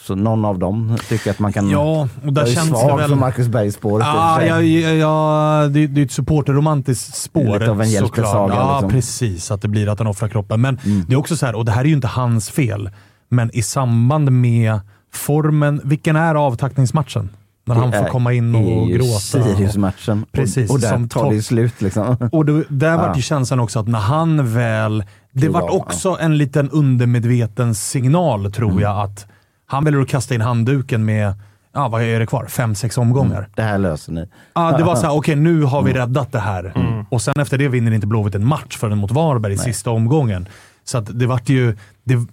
[0.02, 1.70] så någon av dem tycker att man kan...
[1.70, 3.10] Ja, och där känns det svag väl...
[3.10, 4.08] för Marcus Berg-spåret.
[4.08, 7.60] och Ja, ja, ja, det, det är ett supporterromantiskt spår.
[7.60, 8.90] Lite av en hjältesaga, Ja, liksom.
[8.90, 9.52] precis.
[9.52, 10.62] Att det blir att han offrar kroppen.
[10.62, 12.90] Men det är också så här, och det här är ju inte hans fel,
[13.30, 14.80] men i samband med
[15.14, 15.82] formen.
[15.84, 17.30] Vilken är avtackningsmatchen?
[17.66, 19.20] När han Det får komma in det och ju gråta.
[19.20, 20.26] Sirius-matchen.
[20.32, 22.18] Precis, Och, och där som tar det ju slut liksom.
[22.32, 23.16] Och det, där vart Ja.
[23.16, 25.04] ju känslan också att när han väl...
[25.32, 28.82] Det vart också en liten undermedveten signal, tror Mm.
[28.84, 29.26] jag, att
[29.68, 31.34] han väljer att kasta in handduken med,
[31.74, 32.46] ja, vad är det kvar?
[32.46, 33.50] Fem, sex omgångar.
[33.56, 34.26] Det här löser ni.
[34.54, 35.94] Ja, det var såhär, okej nu har Mm.
[35.94, 36.74] vi räddat det här.
[37.10, 40.48] Och sen efter det vinner inte Blåvitt en match förrän mot Varberg i sista omgången.
[40.84, 41.76] Så att det vart ju...
[42.04, 42.28] Det,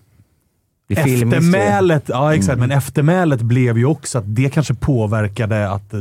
[0.88, 2.68] eftermälet, ja exakt, Mm.
[2.68, 6.00] men eftermälet blev ju också att det kanske påverkade att eh,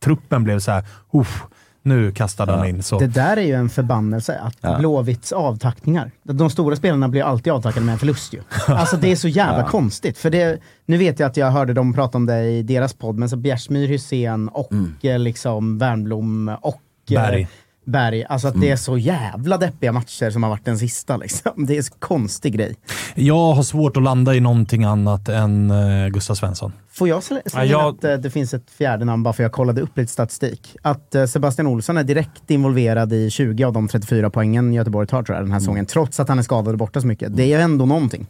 [0.00, 1.42] truppen blev så här, "Uff,
[1.82, 2.82] nu kastade han in.
[2.82, 2.98] Så.
[2.98, 4.78] Det där är ju en förbannelse, att Ja.
[4.78, 6.10] Blåvitts avtackningar.
[6.22, 8.40] De stora spelarna blir alltid avtackade med en förlust ju.
[8.68, 10.18] Alltså det är så jävla konstigt.
[10.18, 13.18] För det, nu vet jag att jag hörde dem prata om det i deras podd,
[13.18, 14.72] men så Bjärsmyr, Hussein och
[15.04, 17.48] eh, liksom Wernbloom och eh, Berg.
[17.90, 18.24] Berg.
[18.28, 21.16] Alltså att det är så jävla deppiga matcher som har varit den sista.
[21.16, 21.66] Liksom.
[21.66, 22.76] Det är en konstig grej.
[23.14, 26.72] Jag har svårt att landa i någonting annat än uh, Gustav Svensson.
[26.92, 29.52] Får jag slänga Ja, jag- att eh, det finns ett fjärde namn bara för jag
[29.52, 30.76] kollade upp lite statistik?
[30.82, 35.22] Att eh, Sebastian Olsson är direkt involverad i 20 av de 34 poängen Göteborg tar
[35.22, 37.36] tror jag den här säsongen, trots att han är skadad och borta så mycket.
[37.36, 38.26] Det är ju ändå någonting.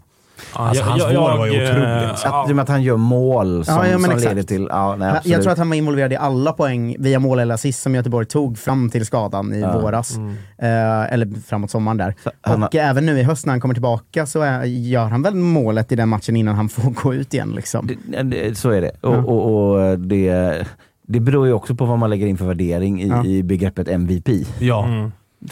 [0.52, 2.10] Alltså, hans vår var ju eh, otrolig.
[2.24, 4.66] Att, I och med att han gör mål som, Ja, ja, som leder till...
[4.70, 7.82] Ja, nej, jag tror att han var involverad i alla poäng via mål eller assist
[7.82, 10.16] som Göteborg tog fram till skadan i våras.
[10.58, 12.14] Eh, eller framåt sommaren där.
[12.40, 15.34] han och även nu i höst när han kommer tillbaka så är, gör han väl
[15.34, 17.52] målet i den matchen innan han får gå ut igen.
[17.56, 17.86] Liksom.
[18.06, 18.90] Det- det- Så är det.
[19.00, 20.66] Och, och, och det,
[21.06, 23.24] det beror ju också på vad man lägger in för värdering i, Ja.
[23.24, 24.28] i begreppet MVP.
[24.58, 24.86] Ja.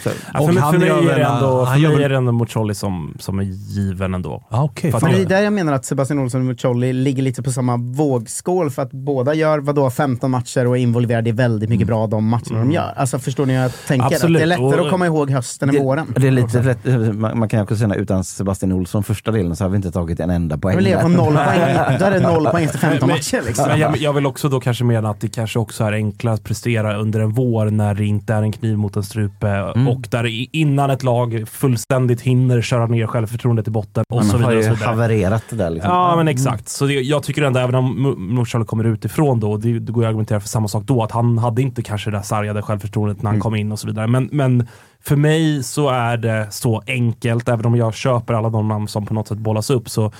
[0.02, 1.88] Så, Ja, Och för mig, han för mig gör är det ändå, han för gör
[1.88, 4.44] mig väl- är det ändå Mucolli som, som är given ändå.
[4.50, 5.10] Ah, Okej, För fan.
[5.12, 8.70] Det är där jag menar att Sebastian Olsson och Mucolli ligger lite på samma vågskål
[8.70, 12.24] för att båda gör vadå, 15 matcher och är involverade i väldigt mycket bra de
[12.28, 12.92] matcherna de gör.
[12.96, 14.06] Alltså förstår ni hur jag tänker?
[14.06, 14.38] Att Absolut.
[14.38, 16.06] det är lättare Och- att komma ihåg hösten än våren.
[16.16, 19.56] det är lite lätt, man, man kan ju också säga utan Sebastian Olsson första delen
[19.56, 20.72] så har vi inte tagit en enda poäng.
[20.72, 21.76] Jag vill leva på noll poäng.
[21.98, 23.42] Då är det noll poäng efter 15 Men- matcher.
[23.46, 23.68] Liksom.
[23.68, 26.44] Men jag, jag vill också då kanske mena att det kanske också är enklare att
[26.44, 29.88] prestera under en vår när det inte är en kniv mot en strupe Mm.
[29.88, 34.44] och där innan ett lag fullständigt hinner köra ner självförtroendet i botten och så Man
[34.44, 34.56] har vidare.
[34.56, 34.88] Och ju så vidare.
[34.90, 35.70] havererat det där.
[35.70, 35.90] Liksom.
[35.92, 36.68] Ja, men exakt.
[36.68, 40.02] Så det, jag tycker ändå, även om Mu- Mursalo kommer utifrån då, det, det går
[40.02, 42.62] ju att argumentera för samma sak då, att han hade inte kanske det där sargade
[42.62, 44.06] självförtroendet när han kom in och så vidare.
[44.06, 44.66] Men, men
[45.00, 49.06] för mig så är det så enkelt, även om jag köper alla de namn som
[49.06, 50.12] på något sätt bollas upp, så,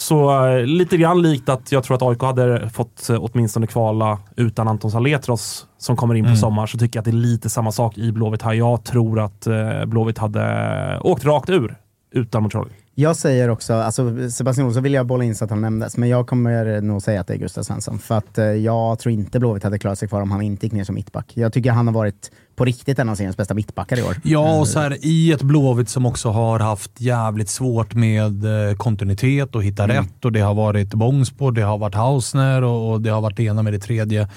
[0.00, 4.18] Så eh, lite grann likt att jag tror att AIK hade fått eh, åtminstone kvala
[4.36, 6.36] utan Anton Saletros som kommer in på Mm.
[6.36, 8.52] sommar, så tycker jag att det är lite samma sak i Blåvitt här.
[8.52, 11.76] Jag tror att eh, Blåvitt hade åkt rakt ur
[12.12, 12.68] utan Montreal.
[12.94, 16.08] Jag säger också, alltså Sebastian Olsson vill jag bolla in så att han nämndes, men
[16.08, 17.98] jag kommer nog säga att det är Gustav Svensson.
[17.98, 20.84] För att jag tror inte Blåvitt hade klarat sig kvar om han inte gick ner
[20.84, 21.32] som mittback.
[21.34, 24.16] Jag tycker han har varit på riktigt en av seriens bästa mittbackar i år.
[24.22, 28.76] Ja, och så här, i ett Blåvitt som också har haft jävligt svårt med eh,
[28.76, 30.24] kontinuitet och hitta rätt.
[30.24, 33.42] Och Det har varit Bångsbo, det har varit Hausner och, och det har varit det
[33.42, 34.28] ena med det tredje.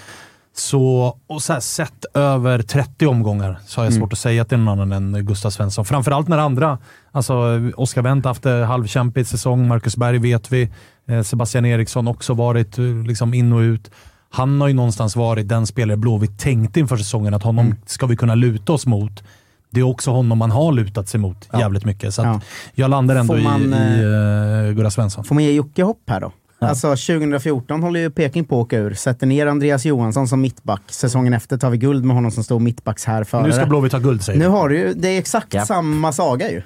[0.55, 4.49] Så, och så här, sett över 30 omgångar så har jag svårt att säga att
[4.49, 5.86] det är någon annan än Gustav Svensson.
[5.86, 6.77] Framförallt när andra,
[7.12, 7.33] alltså
[7.75, 10.69] Oskar Wendt har haft en halvkämpig säsong, Marcus Berg vet vi,
[11.07, 13.91] eh, Sebastian Eriksson också varit eh, liksom in och ut.
[14.35, 18.15] Han har ju någonstans varit den spelare Blåvitt tänkte inför säsongen att honom ska vi
[18.15, 19.23] kunna luta oss mot.
[19.69, 22.13] Det är också honom man har lutat sig mot jävligt mycket.
[22.13, 22.41] Så Ja.
[22.73, 25.23] jag landar ändå man, i, i uh, Gurra Svensson.
[25.23, 26.31] Får man ge Jocke hopp här då?
[26.69, 28.93] Alltså 2014 håller ju Peking på att åka ur.
[28.93, 30.82] Sätter ner Andreas Johansson som mittback.
[30.88, 33.43] Säsongen efter tar vi guld med honom som stod mittbacks här före.
[33.43, 35.67] Nu ska Blåvitt ha guld säger Nu har du ju, det är exakt Japp.
[35.67, 36.62] samma saga ju.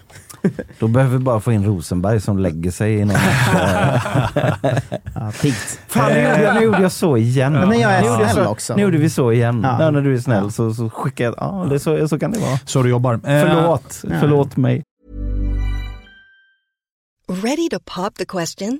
[0.79, 3.15] Då behöver vi bara få in Rosenberg som lägger sig i någon...
[5.15, 5.79] Ja, piggt.
[5.87, 7.53] Fan, nu gjorde, jag, nu gjorde jag så igen.
[7.53, 8.75] Men när jag är snäll så, också.
[8.75, 9.61] Nu gjorde vi så igen.
[9.63, 9.77] Ja.
[9.83, 9.91] Ja.
[9.91, 10.49] när du är snäll Ja.
[10.51, 11.33] så, så skickar jag...
[11.37, 12.59] Ja, det så, så kan det vara.
[12.65, 13.13] Så du jobbar.
[13.13, 14.03] Eh, Förlåt.
[14.19, 14.83] Förlåt mig.
[17.43, 18.79] Ready to pop the question?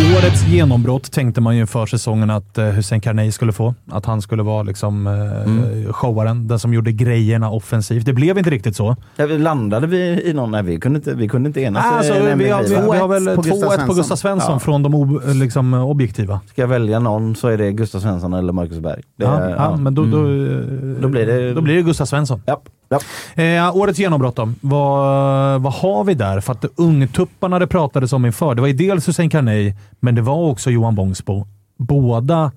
[0.00, 3.74] Årets genombrott tänkte man ju inför säsongen att eh, Hussein Carney skulle få.
[3.90, 8.06] Att han skulle vara liksom, eh, showaren, den som gjorde grejerna offensivt.
[8.06, 8.96] Det blev inte riktigt så.
[9.16, 10.50] Ja, vi landade vi i någon...
[10.50, 11.84] Nej, vi kunde inte, vi kunde inte enas.
[11.86, 14.52] Ah, alltså, eh, vi, nämligen har, vi, vi har väl 2-1 på Gustav på, Svensson.
[14.52, 14.58] Ja.
[14.58, 16.40] från de ob, liksom, objektiva.
[16.50, 19.02] Ska jag välja någon så är det Gustav Svensson eller Marcus Berg.
[19.16, 20.10] Det, Ja, ja, men då, då,
[21.00, 22.42] Då blir det- då blir det Gustav Svensson.
[22.46, 23.02] Japp, japp.
[23.34, 24.52] Eh, årets genombrott då.
[24.60, 26.40] Vad, vad har vi där?
[26.40, 30.22] För att ungtupparna det pratades om inför, det var ju dels Hussein Carney, men det
[30.22, 31.46] var också Johan Bångsbo.
[31.76, 32.52] Båda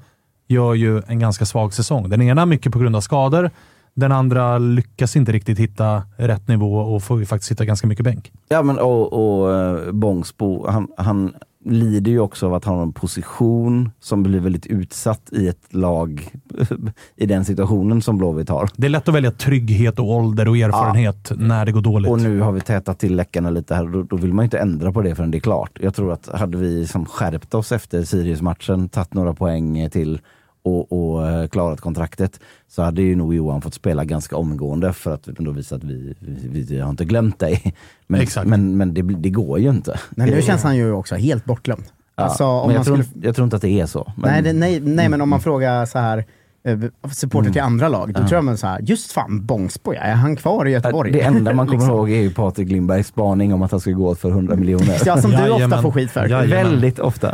[0.48, 2.10] gör ju en ganska svag säsong.
[2.10, 3.50] Den ena mycket på grund av skador.
[3.96, 8.06] Den andra lyckas inte riktigt hitta rätt nivå och får ju faktiskt sitta ganska mycket
[8.06, 8.32] bänk.
[8.50, 11.34] Ja, men och, och eh, Bångsbo, han, han
[11.66, 16.32] lider ju också av att har en position som blir väldigt utsatt i ett lag
[17.16, 18.70] i den situationen som Blåvitt har.
[18.76, 22.12] Det är lätt att välja trygghet och ålder och erfarenhet när det går dåligt.
[22.12, 24.46] Och nu har vi tätat till läckarna lite här och då, då vill man ju
[24.46, 25.80] inte ändra på det förrän det är klart.
[25.82, 30.20] Jag tror att hade vi som skärpt oss efter Sirius-matchen, tagit några poäng till
[30.64, 35.14] och, och eh, klarat kontraktet så hade ju nog Johan fått spela ganska omgående för
[35.14, 37.74] att då visa att vi, vi, vi har inte glömt dig.
[38.08, 38.48] Men, Exakt.
[38.48, 40.00] men, men det, det går ju inte.
[40.10, 41.84] Men nu känns han ju också helt bortglömd.
[42.16, 43.26] Ja, Alltså, om men man jag, tror, skulle...
[43.26, 44.14] jag tror inte att det är så.
[44.18, 46.26] Men, Nej, det, nej, nej, men om man frågar så här
[46.66, 46.78] eh,
[47.12, 50.14] supporter till andra lag, då tror jag man så här, just fan Bångsbo ja, är
[50.14, 51.12] han kvar i Göteborg?
[51.12, 51.96] det enda man kommer Liksom.
[51.96, 54.98] ihåg är ju Patrik Lindbergs spaning om att han ska gå för 100 miljoner.
[55.06, 55.82] Ja, som du ofta Jajamän.
[55.82, 56.22] får skit för.
[56.30, 56.50] Jajamän.
[56.50, 57.32] Väldigt ofta.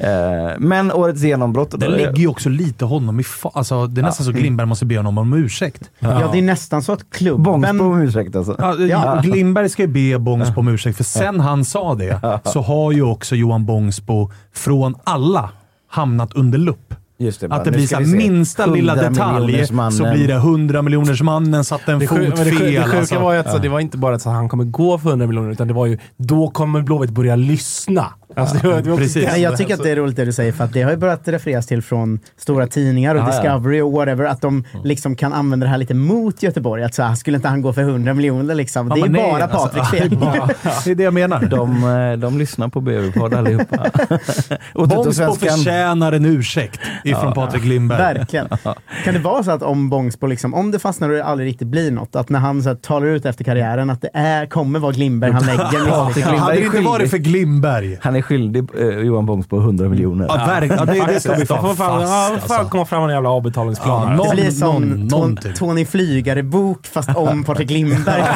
[0.00, 1.80] Eh, men årets genombrott.
[1.80, 4.86] Det ligger ju också lite honom i fa- alltså, Det är nästan så Glimberg måste
[4.86, 5.90] be honom om ursäkt.
[5.98, 7.42] Ja, det är nästan så att klubben...
[7.44, 8.56] Bångsbo om ursäkt alltså.
[8.58, 9.20] Ja, Ja.
[9.22, 13.02] Glimberg ska ju be Bångsbo om ursäkt, för sen han sa det så har ju
[13.02, 15.50] också Johan Bångsbo från alla
[15.90, 16.94] hamnat under lupp.
[17.18, 20.34] Just det, bara, att det blir ska så minsta lilla 100 detalj så blir det
[20.34, 22.72] 100 miljoners mannen satte en Det, fot det, fel.
[22.72, 23.18] det sjuka alltså.
[23.18, 25.26] var ju att så, det var inte bara att så, han kommer gå för 100
[25.26, 28.06] miljoner, utan det var ju då kommer Blåvitt börja lyssna.
[28.36, 29.24] Alltså, det var, det var precis.
[29.24, 30.96] det jag tycker att det är roligt det du säger, för att det har ju
[30.96, 33.42] börjat refereras till från stora tidningar och Ja, ja.
[33.42, 36.82] Discovery och whatever, att de liksom kan använda det här lite mot Göteborg.
[36.82, 38.88] Att så här, skulle inte han gå för 100 miljoner liksom?
[38.88, 40.10] Det är nej, bara alltså, Patriks fel.
[40.84, 41.40] Det är det jag menar.
[41.42, 43.90] De, eh, de lyssnar på BB-podd allihopa.
[44.74, 45.56] Tuttosvenskan.
[45.56, 47.98] förtjänar en ursäkt ifrån Patrik Lindberg.
[47.98, 48.48] Verkligen.
[49.04, 51.68] Kan det vara så att om Bångsbo, liksom, om det fastnar och det aldrig riktigt
[51.68, 54.78] blir något, att när han så här, talar ut efter karriären att det är, kommer
[54.78, 56.06] vara Glimberg han lägger liksom.
[56.06, 56.90] Patrik Lindberg Hade det är inte skyldig.
[56.90, 57.98] varit för Glimberg.
[58.02, 60.26] Han är skyldig eh, Johan Bångsbo 100 miljoner.
[60.28, 60.76] Ja, verkligen.
[60.78, 61.76] Ja, det, det ska vi får fast.
[61.78, 62.48] fan, ja, alltså.
[62.48, 64.02] fan komma fram med en jävla avbetalningsplan.
[64.10, 65.52] Ja, någon- Det blir som någon- Ton-.
[65.54, 68.22] Tony Flygare-bok fast om Patrik Lindberg.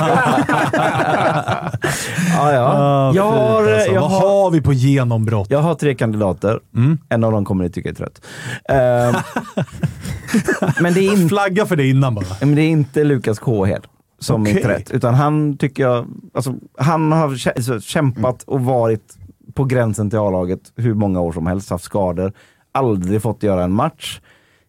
[2.36, 3.12] Ja, ja.
[3.14, 3.92] Jag, har, alltså.
[3.92, 5.46] jag, Vad har, har vi på genombrott?
[5.50, 6.58] jag har tre kandidater.
[6.76, 6.98] Mm.
[7.08, 8.20] En av dem kommer ni tycka är trött.
[8.68, 9.14] Ehm,
[10.80, 12.24] men, det är in, Flagga för det innan bara.
[12.40, 13.86] men det är inte Lukas Kåhed
[14.18, 14.62] som är Okej.
[14.62, 14.90] trött.
[14.90, 19.16] Utan han tycker jag, alltså, han har kä- kämpat och varit
[19.54, 22.32] på gränsen till A-laget hur många år som helst, haft skador,
[22.72, 24.20] aldrig fått göra en match.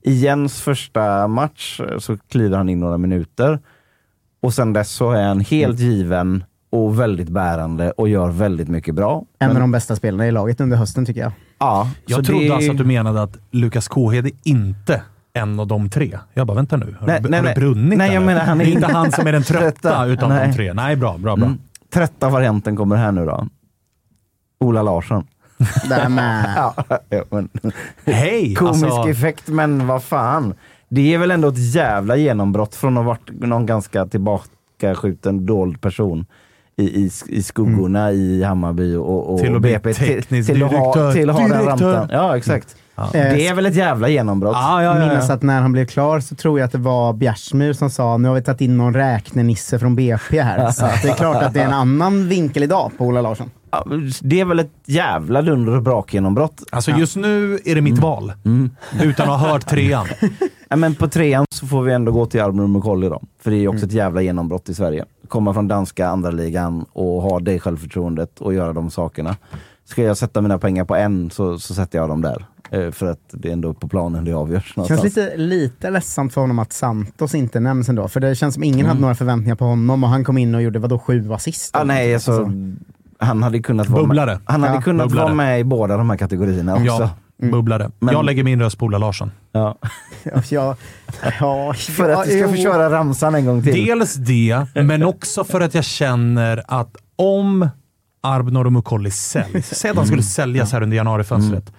[0.04, 3.60] I Jens första match eh, så kliver han in några minuter
[4.42, 8.96] och sen dess så är han helt given och väldigt bärande och gör väldigt mycket
[8.96, 9.26] bra.
[9.40, 11.32] En Men- av de bästa spelarna i laget under hösten tycker jag.
[11.62, 15.02] Ja, Jag trodde det- alltså att du menade att Lukas Kåhed är inte
[15.34, 16.17] en av de tre.
[16.34, 16.95] Jag bara, vänta nu.
[17.00, 17.54] Har, Nej, du, nej, har nej.
[17.56, 19.43] du brunnit Nej, jag menar, han är det är inte inte- han som är den
[19.54, 20.47] trötta utav Nej.
[20.47, 20.74] de tre.
[20.74, 21.45] Nej, bra, bra, bra.
[21.45, 21.58] Mm.
[21.93, 23.47] Trötta varianten kommer här nu då.
[24.60, 25.24] Ola Larsson.
[25.89, 26.10] Ja,
[27.30, 27.50] men,
[28.06, 28.56] Hej!
[28.56, 30.54] komisk Alltså, effekt, men vad fan.
[30.89, 35.82] Det är väl ändå ett jävla genombrott från att ha varit någon ganska tillbakaskjuten dold
[35.82, 36.26] person
[36.82, 39.94] i, i, i skuggorna i Hammarby och, och Till att bli BP.
[39.94, 42.10] teknisk till, att ha, till att ha den rampen.
[42.12, 42.76] Ja, exakt.
[42.96, 43.10] Ja.
[43.12, 44.54] Det är väl ett jävla genombrott.
[44.56, 45.34] ja, ja, ja, minnas ja.
[45.34, 48.28] att när han blev klar så tror jag att det var Bjärsmyr som sa nu
[48.28, 50.72] har vi tagit in någon räknenisse från BP här.
[50.72, 53.52] Så det är klart att det är en annan vinkel idag på Ola Larsson.
[54.22, 56.63] Det är väl ett jävla dunder och brakgenombrott.
[56.70, 58.34] Alltså just nu är det mitt val.
[59.02, 60.08] Utan att ha hört trean.
[60.72, 63.22] Ja, men på trean så får vi ändå gå till Arbor Mukolli då.
[63.40, 65.06] För det är ju också ett jävla genombrott i Sverige.
[65.28, 69.36] Komma från danska andra ligan och ha det självförtroendet och göra de sakerna.
[69.86, 72.46] Ska jag sätta mina pengar på en så, så sätter jag dem där.
[72.72, 74.64] Eh, för att det är ändå på planen det avgörs.
[74.66, 75.04] Känns någonstans.
[75.04, 78.08] lite, lite ledsamt för honom att Santos inte nämns ändå.
[78.08, 80.62] För det känns som ingen hade några förväntningar på honom och han kom in och
[80.62, 81.76] gjorde vadå, sju assist?
[81.76, 82.52] Ah, nej, alltså,
[83.18, 84.32] han hade kunnat vara Bubblare.
[84.32, 85.26] med, han hade Ja, kunnat bubblare.
[85.26, 86.86] vara med i båda de här kategorierna också.
[86.86, 87.48] Ja, Ja.
[87.52, 87.92] bubblare.
[88.00, 89.32] Men- Jag lägger min röst på Ola Larsson.
[89.52, 89.78] Ja,
[90.50, 90.76] ja,
[91.40, 93.86] ja, För att du ska få köra ramsan en gång till.
[93.86, 97.70] Dels det, men också för att jag känner att om
[98.22, 101.74] Arbnor och Mukolli säljs, säg att han skulle säljas här under januarifönstret,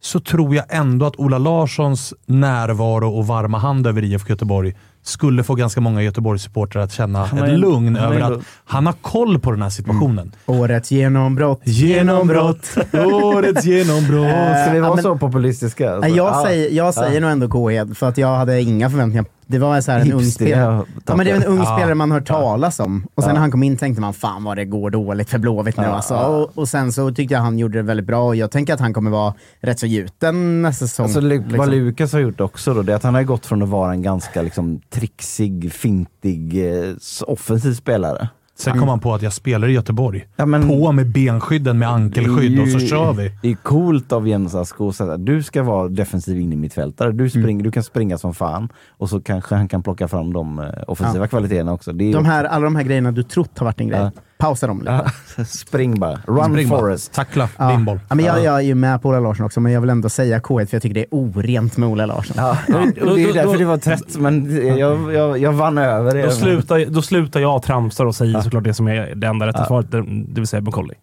[0.00, 4.74] så tror jag ändå att Ola Larssons närvaro och varma hand över IFK Göteborg
[5.06, 9.38] skulle få ganska många Göteborgssupportrar att känna Han ett lugn över att han har koll
[9.38, 10.32] på den här situationen.
[10.46, 11.60] Årets genombrott.
[11.64, 12.66] Genombrott!
[13.12, 14.26] Årets genombrott!
[14.64, 15.84] Ska vi Ja, vara men- så populistiska?
[15.84, 16.42] Ja, Alltså, jag ja.
[16.46, 19.24] säger, jag säger nog ändå Kåhed, för att jag hade inga förväntningar.
[19.46, 20.84] Det var så en ung spelare.
[21.06, 21.76] Ja, men det är en ung Ja.
[21.76, 23.06] spelare man hört talas om.
[23.14, 23.34] Och sen Ja.
[23.34, 26.14] när han kom in tänkte man, fan vad det går dåligt för Blåvitt nu alltså.
[26.16, 28.80] och, och sen så tyckte jag han gjorde det väldigt bra och jag tänker att
[28.80, 31.04] han kommer vara rätt så gjuten nästa säsong.
[31.04, 31.56] Alltså, liksom.
[31.58, 33.90] Vad Lukas har gjort också då, det är att han har gått från att vara
[33.92, 36.94] en ganska liksom, trixig, fintig, eh,
[37.26, 38.28] offensiv spelare.
[38.56, 40.26] Sen kom han på att jag spelar i Göteborg.
[40.36, 43.32] Ja, men- På med benskydden med ankelskydd och så kör vi.
[43.42, 47.12] Det är coolt av Jens Asko att säga du ska vara defensiv in i mittfältare.
[47.12, 50.58] Du, spring, du kan springa som fan och så kanske han kan plocka fram de
[50.58, 51.28] eh, offensiva Ja.
[51.28, 51.92] kvaliteterna också.
[51.92, 54.00] Det är de ju- här, alla de här grejerna du trott har varit en grej.
[54.00, 54.10] Ja.
[54.44, 55.10] Pausa dem lite.
[55.36, 56.18] Ja, spring bara.
[56.26, 56.80] Run Spring bara.
[56.80, 57.12] Forest.
[57.12, 57.70] Tackla Ja.
[57.70, 58.00] din boll.
[58.08, 60.08] Ja, men jag, jag är ju med på Ola Larsson också, men jag vill ändå
[60.08, 62.36] säga K1 för jag tycker det är orent med Ola Larsson.
[62.38, 65.52] Ja, och det är ju Då- därför då- det var trött, men jag, jag, jag
[65.52, 66.32] vann över Då det.
[66.32, 69.66] slutar, då slutar jag tramsa och säger såklart det som är det enda rätta Ja.
[69.66, 70.96] svaret, det det vill säga Macaulay.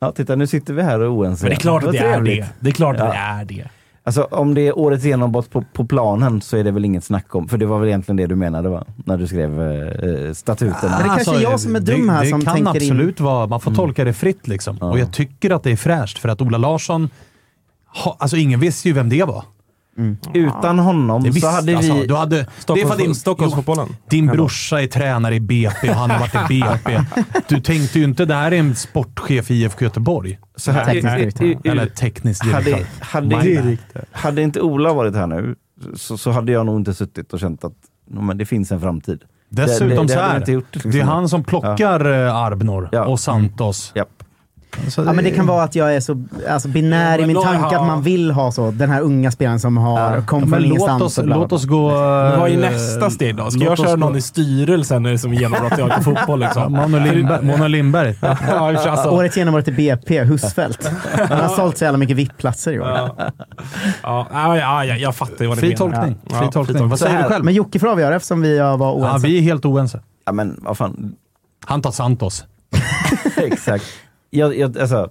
[0.00, 1.44] Ja, titta nu sitter vi här och är oense.
[1.44, 2.46] Men det är klart att Vad det är det.
[2.60, 3.12] Det är klart att Ja.
[3.12, 3.68] det är det.
[4.04, 7.34] Alltså om det är årets genombrott på, på planen så är det väl inget snack
[7.34, 8.84] om, för det var väl egentligen det du menade va?
[9.04, 10.90] När du skrev eh, statuten.
[10.90, 12.90] Men det kanske är jag som är dum här det, som det kan tänker in-
[12.92, 14.78] absolut vara, man får tolka det fritt liksom.
[14.80, 14.90] Ja.
[14.90, 17.08] Och jag tycker att det är fräscht, för att Ola Larsson,
[18.04, 19.44] ha, alltså ingen visste ju vem det var.
[20.34, 22.06] Utan honom Det så hade alltså, vi...
[22.06, 23.88] du hade, det är för din, Stockholmsfotbollen.
[24.10, 27.00] din brorsa är tränare i BP och han har varit i BP.
[27.48, 30.38] Du tänkte ju inte det här är en sportchef i IFK Göteborg.
[30.56, 31.70] Så här, Teknisk direktör.
[31.70, 32.86] Eller teknisk direktör.
[33.00, 33.76] hade, hade,
[34.12, 35.54] hade inte Ola varit här nu
[35.94, 37.72] så, så hade jag nog inte suttit och känt att
[38.10, 39.22] men det finns en framtid.
[39.48, 40.90] Dessutom det, det, så hade jag här, gjort, liksom.
[40.90, 42.32] det är han som plockar ja.
[42.32, 43.04] Arbnor Ja.
[43.04, 43.92] och Santos.
[43.94, 44.08] Japp.
[44.84, 47.42] Alltså, Ja, men det kan vara att jag är så alltså, binär Ja, i min
[47.42, 47.80] tanke ja.
[47.80, 48.70] att man vill ha så.
[48.70, 51.02] Den här unga spelaren som har kom Ja, från men låt ingenstans.
[51.02, 51.88] oss, låt oss gå...
[51.90, 53.50] Men vad är eh, nästa steg då?
[53.50, 56.40] Ska jag köra gå- någon i styrelsen som genombrott i AIK fotboll?
[56.42, 56.72] Ja, Liksom?
[56.72, 57.44] Mona Lindberg.
[57.44, 58.16] Mona Lindberg.
[58.22, 58.36] Ja,
[58.88, 59.10] alltså.
[59.10, 60.90] Årets genombrott i BP, Husfeldt.
[61.28, 62.88] Han har sålt så jävla mycket VIP-platser i år.
[62.88, 63.16] Ja.
[64.02, 65.78] Ja, ja, ja, jag, jag fattar ju vad du Fri menar.
[65.78, 66.18] tolkning.
[66.30, 66.88] Ja, Fri fri tolkning.
[66.88, 67.44] Vad säger du själv?
[67.44, 69.26] Men Jocke får avgöra eftersom vi var Ja, oense.
[69.26, 70.00] vi är helt oense.
[70.26, 71.12] Ja men vad fan,
[71.66, 72.44] Han tar Santos.
[73.36, 73.84] exakt.
[74.34, 75.10] Jag, jag, alltså,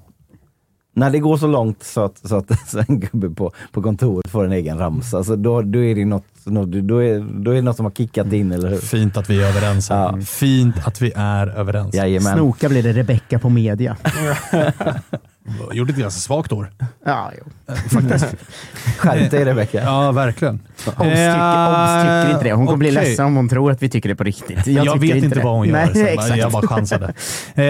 [0.93, 4.31] när det går så långt så att, så att så en gubbe på, på kontoret
[4.31, 7.61] får en egen ramsa, alltså då, då är det något, då är, då är det
[7.61, 8.77] något som har kickat in, eller hur?
[8.77, 9.89] Fint att vi är överens.
[9.89, 10.17] Ja.
[10.25, 11.95] Fint att vi är överens.
[11.95, 12.33] Jajamän.
[12.33, 13.97] Snoka blir det Rebecca på media.
[15.71, 16.71] Gjorde ett ganska svagt år.
[17.05, 17.51] Ja, jo.
[18.97, 19.81] Skärp dig Rebecka.
[19.83, 20.59] Ja, verkligen.
[20.85, 22.53] Obs tycker, inte det.
[22.53, 23.03] Hon kommer bli okej.
[23.09, 24.67] ledsen om hon tror att vi tycker det på riktigt.
[24.67, 25.43] Jag, tycker vet inte det.
[25.45, 25.73] vad hon gör.
[25.93, 26.37] Nej, exakt.
[26.37, 27.05] Jag bara chansade.
[27.55, 27.63] Eh,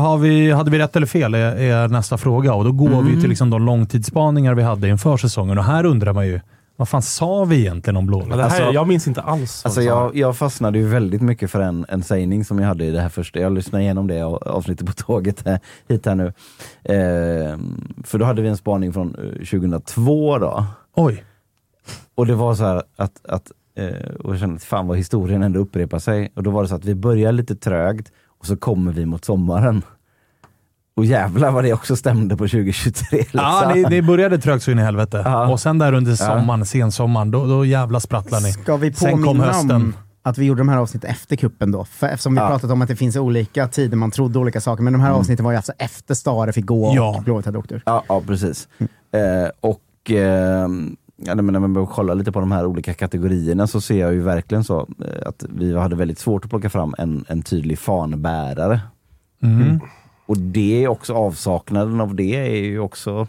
[0.00, 2.54] har vi, hade vi rätt eller fel är, är nästa fråga.
[2.54, 3.06] Och Då går Mm.
[3.14, 5.58] vi till liksom de långtidsspaningar vi hade inför säsongen.
[5.58, 6.40] Och här undrar man ju,
[6.76, 8.28] vad fan sa vi egentligen om Blåvitt?
[8.28, 9.64] Men det här, Alltså- jag minns inte alls.
[9.64, 12.90] Alltså jag, jag fastnade ju väldigt mycket för en, en sägning som jag hade i
[12.90, 13.38] det här första.
[13.40, 16.26] Jag lyssnade igenom det av- avsnittet på tåget här, hit här nu.
[16.84, 17.58] Eh,
[18.04, 20.64] för då hade vi en spaning från eh, 2002 då.
[20.96, 21.24] Oj.
[22.14, 25.42] Och det var så här att, att eh, och jag kände att fan vad historien
[25.42, 26.32] ändå upprepar sig.
[26.34, 29.24] Och då var det så att vi börjar lite trögt och så kommer vi mot
[29.24, 29.82] sommaren.
[30.96, 33.18] Och jävlar vad det också stämde på 2023.
[33.18, 33.40] Liksom.
[33.42, 35.22] Ja, ni, ni började trögt så in i helvete.
[35.24, 35.48] Ja.
[35.48, 38.52] Och sen där under sommaren, sensommaren, då, då jävla sprattlar ni.
[38.52, 39.70] Ska vi Sen kom hösten.
[39.70, 41.84] om att vi gjorde de här avsnitten efter kuppen då?
[41.84, 42.48] För eftersom vi Ja.
[42.48, 44.82] pratat om att det finns olika tider man trodde olika saker.
[44.82, 47.16] Men de här avsnitten var ju alltså efter Stare fick gå Ja.
[47.16, 47.82] och Blåvitt hade åkt ur.
[47.86, 48.68] Ja, ja precis.
[48.78, 50.68] Eh, och eh,
[51.16, 54.12] ja, men när man börjar kolla lite på de här olika kategorierna så ser jag
[54.12, 57.78] ju verkligen så eh, att vi hade väldigt svårt att plocka fram en, en tydlig
[57.78, 58.80] fanbärare.
[59.42, 59.80] Mm.
[60.26, 63.26] Och det är också avsaknaden av det är ju också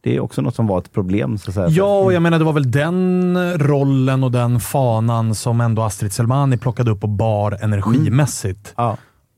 [0.00, 1.38] det är också något som var ett problem.
[1.38, 1.68] Så att säga.
[1.68, 6.12] Ja, och jag menar det var väl den rollen och den fanan som ändå Astrid
[6.12, 8.74] Selmani plockade upp och bar energimässigt.
[8.76, 8.96] Ja.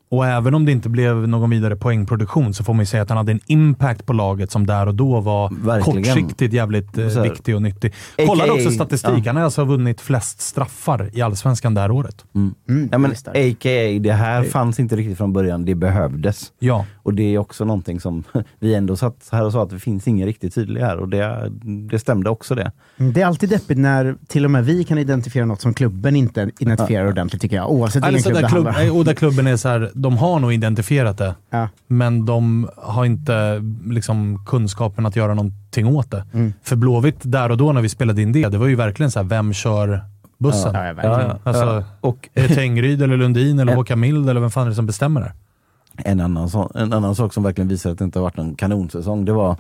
[0.09, 3.09] Och även om det inte blev någon vidare poängproduktion så får man ju säga att
[3.09, 6.03] han hade en impact på laget som där och då var Verkligen.
[6.05, 7.93] kortsiktigt jävligt eh, viktig och nyttig.
[8.19, 9.11] AKA, Kollade också statistik.
[9.17, 9.23] ja.
[9.27, 12.25] Han har alltså vunnit flest straffar i Allsvenskan det här året.
[12.35, 12.55] Mm,
[12.93, 13.11] Ja, men.
[13.11, 16.53] AKA, det här fanns inte riktigt från början, det behövdes.
[16.59, 16.85] Ja.
[17.03, 18.25] Och det är också någonting som
[18.59, 21.53] vi ändå satt här och sa att det finns ingen riktigt tydlig här och det,
[21.91, 22.73] det stämde också det.
[22.97, 26.17] Mm, Det är alltid deppigt när till och med vi kan identifiera något som klubben
[26.17, 27.71] inte identifierar ordentligt tycker jag.
[27.71, 28.97] Oavsett vilken Alltså klubb det klubb, handlar om.
[28.99, 31.69] och där klubben är så här, de har nog identifierat det, Ja.
[31.87, 36.25] men de har inte liksom, kunskapen att göra någonting åt det.
[36.35, 36.53] Mm.
[36.63, 39.19] För Blåvitt, där och då när vi spelade in det, det var ju verkligen så
[39.19, 40.01] här, vem kör
[40.39, 40.75] bussen?
[40.75, 41.31] Ja, ja, verkligen.
[41.45, 41.85] Alltså, Ja.
[42.01, 44.87] Och Är det Tengryd eller Lundin eller Håkan Mild eller vem fan är det som
[44.87, 45.33] bestämmer det?
[46.05, 48.55] en annan, så, en annan sak som verkligen visar att det inte har varit någon
[48.55, 49.57] kanonsäsong, det var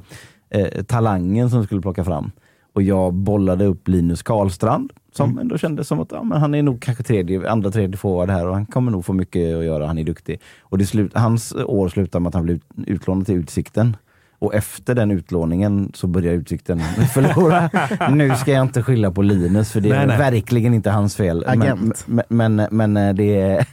[0.51, 2.30] eh, talangen som skulle plocka fram.
[2.74, 6.62] Och jag bollade upp Linus Karlstrand som ändå kändes som att ja, men han är
[6.62, 9.87] nog kanske tredje, andra, tredje forward här och han kommer nog få mycket att göra,
[9.87, 10.41] han är duktig.
[10.62, 13.97] Och det slut, hans år slutar med att han blev ut, utlånad till Utsikten.
[14.39, 16.81] Och efter den utlåningen så börjar Utsikten
[17.14, 17.71] förlora.
[18.11, 20.19] nu ska jag inte skylla på Linus för det är Nej, nej.
[20.19, 21.45] verkligen inte hans fel.
[21.47, 22.05] Men, Agent.
[22.07, 23.67] men, men, men eh, det är...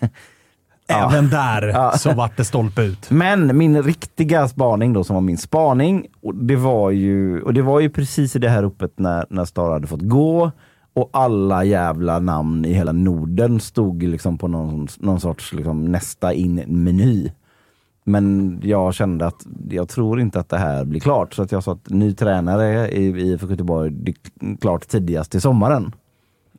[0.88, 1.10] Ja.
[1.12, 1.91] Även där Ja.
[1.98, 3.10] så vart det stolpe ut.
[3.12, 7.62] Men min riktiga spaning då, som var min spaning, och det var ju, och det
[7.62, 10.52] var ju precis i det här uppet när, när Star hade fått gå
[10.94, 16.34] och alla jävla namn i hela Norden stod liksom på någon, någon sorts liksom nästa
[16.34, 17.32] in-meny.
[18.04, 21.34] Men jag kände att jag tror inte att det här blir klart.
[21.34, 25.41] Så att jag sa att ny tränare i IFK Göteborg, det är klart tidigast till
[25.41, 25.91] sommaren.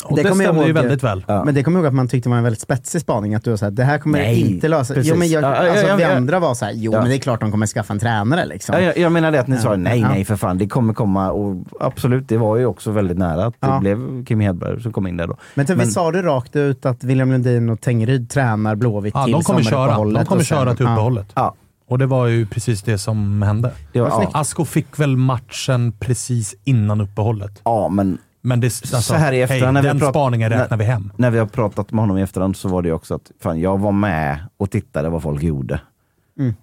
[0.04, 1.24] Och det, Det stämde ju väldigt väl.
[1.28, 1.44] Ja.
[1.44, 3.34] Men det kommer jag ihåg att man tyckte var en väldigt spetsig spaning.
[3.34, 5.10] Att du var såhär, det här kommer Nej, inte lösa precis.
[5.12, 6.16] Jo men jag, Ja, ja, alltså, ja, vi ja.
[6.16, 7.00] andra var såhär, jo Ja.
[7.00, 8.74] men det är klart de kommer skaffa en tränare liksom.
[8.74, 11.30] Ja, jag, jag menar det att ni sa nej, nej för fan, det kommer komma
[11.30, 13.78] och absolut, det var ju också väldigt nära att det Ja.
[13.80, 15.36] blev Kim Hedberg som kom in där då.
[15.54, 19.14] Men, typ, Men- vi sa det rakt ut att William Lundin och Tengryd tränar Blåvitt
[19.16, 19.70] Ja, till de kommer köra.
[19.72, 21.26] sommaruppehållet De kommer sen- köra till uppehållet.
[21.34, 21.54] Ja,
[21.88, 23.70] Och det var ju precis det som hände.
[23.92, 24.30] det var, ja.
[24.34, 27.60] Asko fick väl matchen precis innan uppehållet.
[27.64, 30.58] ja, men Men det, alltså, Så här i efterhand hej, när vi den spaningen när-
[30.58, 31.12] räknar vi hem.
[31.16, 33.78] när vi har pratat med honom i efterhand så var det också att fan, jag
[33.78, 35.80] var med och tittade vad folk gjorde.
[36.38, 36.54] Mm.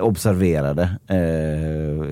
[0.00, 1.16] Observerade eh,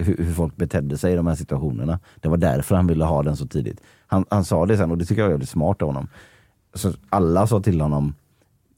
[0.04, 1.98] hur, hur folk betedde sig i de här situationerna.
[2.20, 3.80] Det var därför han ville ha den så tidigt.
[4.06, 6.08] Han, han sa det sen och det tycker jag var väldigt smart av honom.
[6.74, 8.14] Så alla sa till honom,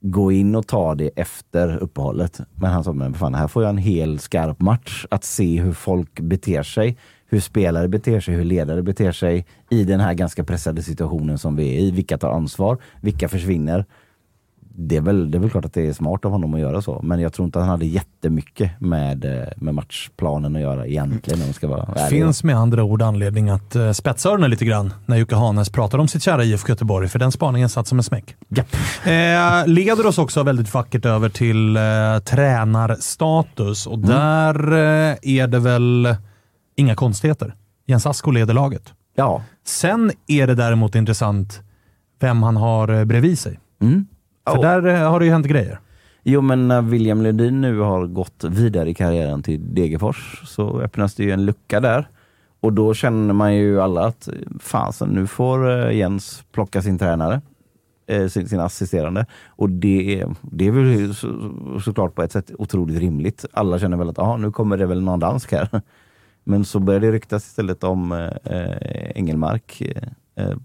[0.01, 2.41] gå in och ta det efter uppehållet.
[2.55, 5.73] Men han sa, men fan, här får jag en hel skarp match att se hur
[5.73, 6.97] folk beter sig.
[7.33, 11.57] Hur spelare beter sig, hur ledare beter sig i den här ganska pressade situationen som
[11.57, 11.91] vi är i.
[11.91, 12.79] Vilka tar ansvar?
[13.01, 13.85] Vilka försvinner?
[14.75, 16.83] det är, väl, det är väl klart att det är smart av honom att göra
[16.83, 20.87] så, men jag tror inte att han hade jättemycket med, eh, med matchplanen att göra
[20.87, 22.09] egentligen om man ska vara ärlig.
[22.09, 25.99] finns med andra ord anledning att uh, spetsa öronen lite grann när Jocke Hanes pratar
[25.99, 28.37] om sitt kära IFK Göteborg, för den spaningen satt som en smäck.
[28.49, 28.63] Ja.
[29.11, 31.83] Eh, leder oss också väldigt vackert över till eh,
[32.25, 36.17] tränarstatus och där eh, är det väl
[36.83, 37.55] inga konstigheter.
[37.87, 38.93] Jens Asko leder laget.
[39.15, 39.43] Ja.
[39.65, 41.61] Sen är det däremot intressant
[42.21, 43.61] vem han har eh, bredvid sig.
[43.81, 44.07] Mm.
[44.49, 44.63] För Oh.
[44.63, 45.81] där eh, har det ju hänt grejer.
[46.23, 51.15] Jo men när William Ledin nu har gått vidare i karriären till Degerfors så öppnas
[51.15, 52.09] det ju en lucka där.
[52.61, 54.29] Och då känner man ju alla att
[54.61, 57.41] fasen nu får eh, Jens plocka sin tränare,
[58.31, 59.27] sin, sin assisterande.
[59.49, 61.29] Och det, är- det är väl så,
[61.85, 63.45] såklart på ett sätt otroligt rimligt.
[63.53, 65.69] Alla känner väl att aha, nu kommer det väl någon dansk här.
[66.45, 68.19] Men så börjar det ryktas istället om eh,
[68.57, 69.81] eh, Engelmark.
[69.81, 70.57] Eh, eh,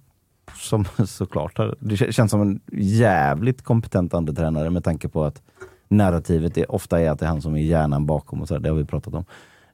[0.55, 5.41] som såklart har, det kä- känns som en jävligt kompetent andretränare med tanke på att
[5.89, 8.61] narrativet är, ofta är att det är han som är hjärnan bakom och så där,
[8.61, 9.25] det har vi pratat om.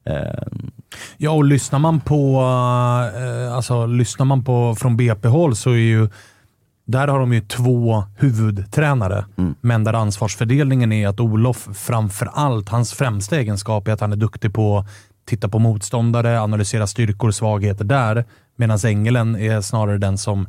[0.04, 0.42] Eh,
[1.16, 2.40] Ja, och lyssnar man på,
[3.52, 6.08] alltså, lyssnar man på från BP-håll så är ju
[6.86, 9.24] där har de ju två huvudtränare,
[9.60, 14.16] men där ansvarsfördelningen är att Olof framför allt, hans främsta egenskap är att han är
[14.16, 14.86] duktig på
[15.24, 18.24] titta på motståndare, analysera styrkor och svagheter där,
[18.56, 20.46] medan Engelen är snarare den som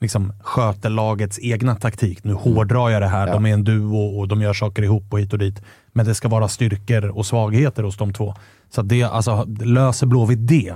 [0.00, 2.24] liksom sköter lagets egna taktik.
[2.24, 3.32] Nu hårdrar jag det här.
[3.32, 5.62] De är en duo och de gör saker ihop och hit och dit.
[5.92, 8.34] Men det ska vara styrkor och svagheter hos de två.
[8.70, 10.74] Så det, alltså, löser Blåvitt det,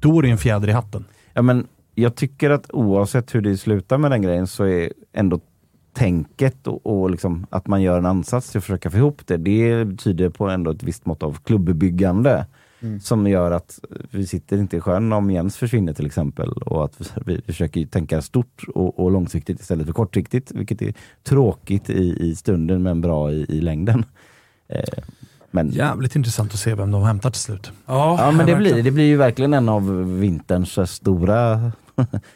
[0.00, 1.04] då är det en fjäder i hatten.
[1.34, 5.40] Ja, men jag tycker att oavsett hur det slutar med den grejen så är ändå
[5.98, 9.36] tänket och, och liksom att man gör en ansats till att försöka få ihop det.
[9.36, 12.46] Det tyder på ändå ett visst mått av klubbbyggande
[13.02, 13.78] som gör att
[14.10, 18.22] vi sitter inte i sjön om Jens försvinner till exempel och att vi försöker tänka
[18.22, 23.32] stort och, och långsiktigt istället för kortsiktigt, vilket är tråkigt i, i stunden men bra
[23.32, 24.04] i, i längden.
[24.68, 25.04] Eh,
[25.50, 27.72] men Jävligt intressant att se vem de hämtar till slut.
[27.86, 31.72] Ja, men det blir, det blir ju verkligen en av vinterns stora,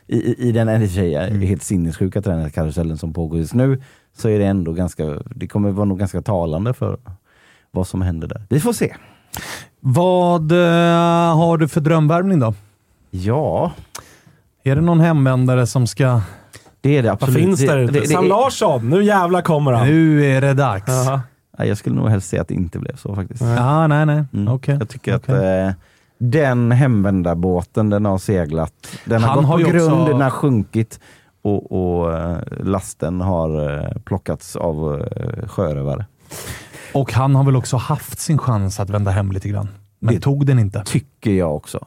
[0.06, 1.40] i, i, i den i och för sig Mm.
[1.40, 3.82] helt sinnessjuka tränarkarusellen som pågår just nu,
[4.16, 6.98] så är det ändå ganska, det kommer vara nog ganska talande för
[7.70, 8.42] vad som händer där.
[8.48, 8.94] Vi får se.
[9.80, 12.54] Vad eh, har du för drömvärvning då?
[13.10, 13.72] Ja,
[14.64, 16.20] Är det någon hemvändare som ska...
[16.80, 17.42] det är det Vad absolut.
[17.44, 17.92] finns där Det- ute?
[17.92, 19.86] det- det Sam Larsson, nu jävlar kommer han.
[19.86, 20.88] Nu är det dags.
[20.88, 21.20] Jaha.
[21.58, 23.40] Nej, Jag skulle nog helst säga att det inte blev så faktiskt.
[23.42, 24.24] Ja, nej, nej.
[24.32, 24.48] Mm.
[24.54, 24.76] Okej.
[24.78, 25.34] Jag tycker Okej.
[25.34, 25.74] att eh,
[26.30, 28.72] den hemvändarbåten, den har seglat.
[29.04, 31.00] Den har Han gått har på grund, också- den har sjunkit
[31.42, 36.06] och, och eh, lasten har eh, plockats av eh, sjörövare.
[36.94, 39.68] Och han har väl också haft sin chans att vända hem lite grann.
[39.98, 40.82] Men Det- tog den inte.
[40.86, 41.86] Tycker jag också.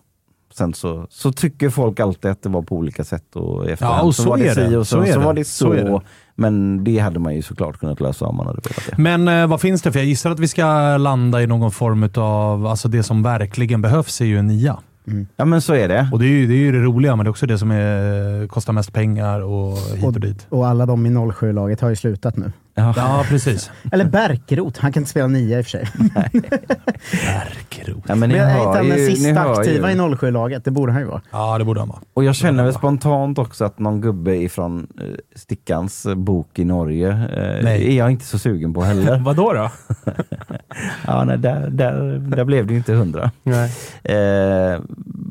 [0.53, 4.07] Sen så, så tycker folk alltid att det var på olika sätt och i efterhand
[4.07, 5.65] och så var det si och så, Så så var det så.
[5.65, 6.01] Så är det.
[6.35, 9.01] Men det hade man ju såklart kunnat lösa om man hade velat det.
[9.01, 9.91] Men eh, vad finns det?
[9.91, 13.81] För jag gissar att vi ska landa i någon form av, alltså det som verkligen
[13.81, 14.79] behövs är ju en nia.
[15.37, 16.09] Ja men så är det.
[16.11, 17.71] Och det är ju det, är ju det roliga, men det är också det som
[17.71, 20.47] är, kostar mest pengar och hit och dit.
[20.49, 22.51] Och alla de i 07-laget har ju slutat nu.
[22.75, 23.71] Ja, precis.
[23.91, 25.87] Eller Bärkroth, han kan inte spela nia i och för sig.
[27.11, 28.03] Bärkrot.
[28.07, 29.97] Ja, men ni Men är hör inte den sista aktiva ju.
[29.97, 30.65] i 07-laget?
[30.65, 31.21] Det borde han ju vara.
[31.31, 31.99] Ja, det borde han vara.
[32.13, 35.05] Och jag känner väl spontant också att någon gubbe ifrån eh,
[35.35, 37.93] Stickans eh, bok i Norge eh, Nej.
[37.93, 39.19] är jag inte så sugen på heller.
[39.25, 39.71] Vadå då?
[41.07, 43.31] ja, nej, där, där, där blev det ju inte hundra.
[43.43, 43.71] Nej.
[44.03, 44.79] Eh,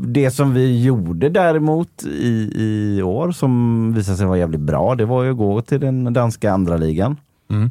[0.07, 5.05] det som vi gjorde däremot i, i år som visade sig vara jävligt bra, det
[5.05, 7.17] var ju att gå till den danska andra ligan.
[7.51, 7.71] Mm.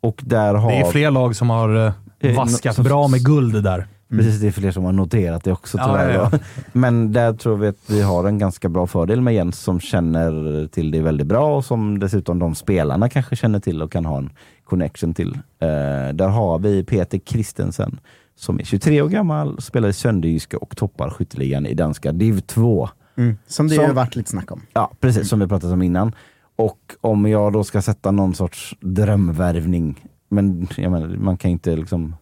[0.00, 0.70] Och där har...
[0.70, 3.86] Det är fler lag som har eh, Eh, vaskat som- bra med guld där.
[4.10, 6.14] Precis, det är fler som har noterat det också Ja, tyvärr.
[6.14, 6.38] ja, då.
[6.72, 10.66] Men där tror vi att vi har en ganska bra fördel med Jens som känner
[10.66, 14.18] till det väldigt bra och som dessutom de spelarna kanske känner till och kan ha
[14.18, 14.30] en
[14.64, 15.34] connection till.
[15.58, 15.68] Eh,
[16.14, 18.00] där har vi Peter Christensen
[18.36, 22.88] som är 23 år gammal, spelar i Sönderjyske och toppar skytteligan i danska div 2.
[23.16, 23.36] Mm.
[23.46, 24.62] Som det Som- ju har varit lite snack om.
[24.72, 26.12] Ja, precis som vi pratat om innan.
[26.56, 31.76] Och om jag då ska sätta någon sorts drömvärvning, men jag menar, man kan inte
[31.76, 32.16] liksom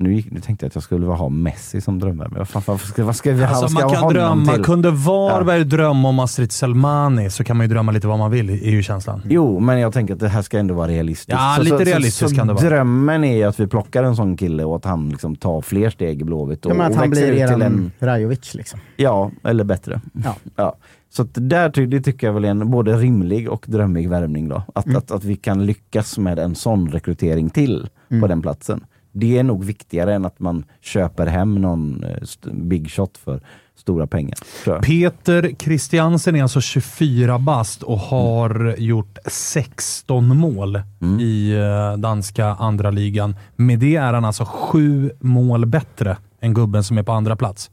[0.00, 2.38] nu, gick, nu tänkte jag att jag skulle ha Messi som drömvärvning.
[2.38, 4.52] Vad, fan, vad, ska, vad ska vi Alltså, vad ska man ha kan honom drömma.
[4.54, 4.64] till?
[4.64, 8.50] Kunde Varberg drömma om Astrid Selmani så kan man ju drömma lite vad man vill,
[8.50, 9.22] är ju känslan.
[9.28, 11.30] Jo, men jag tänker att det här ska ändå vara realistiskt.
[11.32, 12.68] Ja, lite realistiskt så, kan det vara.
[12.68, 16.20] Drömmen är att vi plockar en sån kille och att han liksom tar fler steg
[16.20, 16.66] i Blåvitt.
[16.66, 18.80] Och, Ja, men att och han blir till en, Rajovic liksom.
[18.96, 20.00] Ja, eller bättre.
[20.24, 20.36] Ja.
[20.56, 20.76] Ja.
[21.12, 24.48] Så att där ty- det tycker jag väl är en både rimlig och drömmig värvning.
[24.48, 24.62] Då.
[24.74, 24.96] Att, Mm.
[24.98, 28.20] att, att vi kan lyckas med en sån rekrytering till Mm.
[28.20, 28.84] på den platsen.
[29.12, 33.40] Det är nog viktigare än att man köper hem någon eh, big shot för
[33.76, 34.34] stora pengar.
[34.82, 41.20] Peter Christiansen är alltså 24 bast och har gjort 16 mål Mm.
[41.20, 41.52] i
[41.92, 43.36] eh, danska andra ligan.
[43.56, 47.70] Med det är han alltså sju mål bättre än gubben som är på andra plats.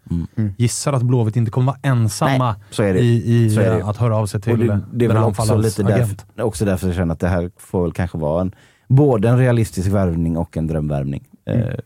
[0.57, 2.39] Gissar att Blåvitt inte kommer vara ensamma Mm.
[2.59, 2.99] Nej, så är det.
[2.99, 3.85] i, i Så är det.
[3.85, 6.87] att höra av sig Och till det, det är väl också lite därför, också därför
[6.87, 8.51] jag känner att det här får väl kanske vara en,
[8.87, 11.23] både en realistisk värvning och en drömvärvning.
[11.45, 11.79] Eh,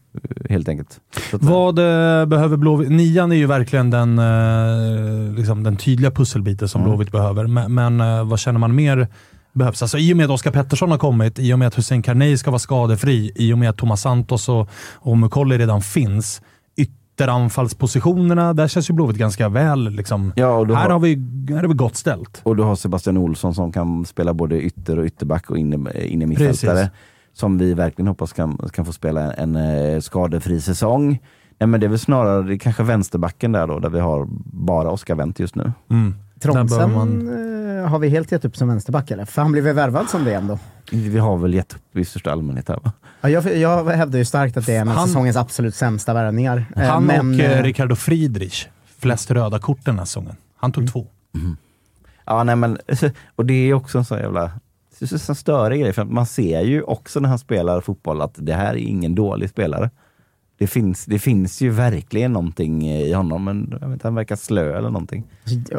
[0.49, 0.99] helt enkelt.
[1.33, 2.89] Att, Vad eh, behöver Blåvitt?
[2.89, 6.91] Nian är ju verkligen den, eh, liksom den tydliga pusselbiten som Mm.
[6.91, 7.47] Blåvitt behöver.
[7.47, 9.07] Men, men eh, vad känner man mer
[9.53, 9.81] behövs?
[9.81, 12.37] Alltså, I och med att Oskar Pettersson har kommit, i och med att Hussein Carney
[12.37, 16.41] ska vara skadefri, i och med att Thomas Santos och, och Mukolli redan finns.
[17.21, 19.89] Ytteranfallspositionerna, där känns ju Blåvitt ganska väl.
[19.89, 20.33] Liksom.
[20.35, 21.15] ja, du här, har, har vi,
[21.49, 22.41] här är vi gott ställt.
[22.43, 26.25] och du har Sebastian Olsson som kan spela både ytter och ytterback och inne, inne
[26.25, 26.75] mittfältare.
[26.75, 26.91] Precis.
[27.33, 31.19] Som vi verkligen hoppas kan, kan få spela en, en eh, skadefri säsong.
[31.59, 35.15] Nej, men det är väl snarare kanske vänsterbacken där då, där vi har bara Oskar
[35.15, 35.71] Wendt just nu.
[35.89, 36.15] Mm.
[36.41, 39.25] Tromsen behöver man- eh, har vi helt gett upp som vänsterback eller?
[39.25, 40.59] För han blev väl värvad som det ändå?
[40.91, 42.91] Vi har väl gett upp i största allmänhet här va?
[43.21, 46.13] Ja, jag, jag hävdar ju starkt att det är en av Han- säsongens absolut sämsta
[46.13, 46.65] värvningar.
[46.75, 48.67] Eh, Han men, och eh, eh, Ricardo Friedrich,
[48.99, 50.35] flest röda kort den här säsongen.
[50.57, 51.07] Han tog två.
[52.25, 52.77] Ja, nej men,
[53.35, 54.51] och det är också en sån jävla
[55.17, 58.53] så störig grej, för att man ser ju också när han spelar fotboll att det
[58.53, 59.89] här är ingen dålig spelare.
[60.61, 64.35] Det finns, det finns ju verkligen någonting i honom, men jag vet inte, han verkar
[64.35, 65.23] slö eller någonting.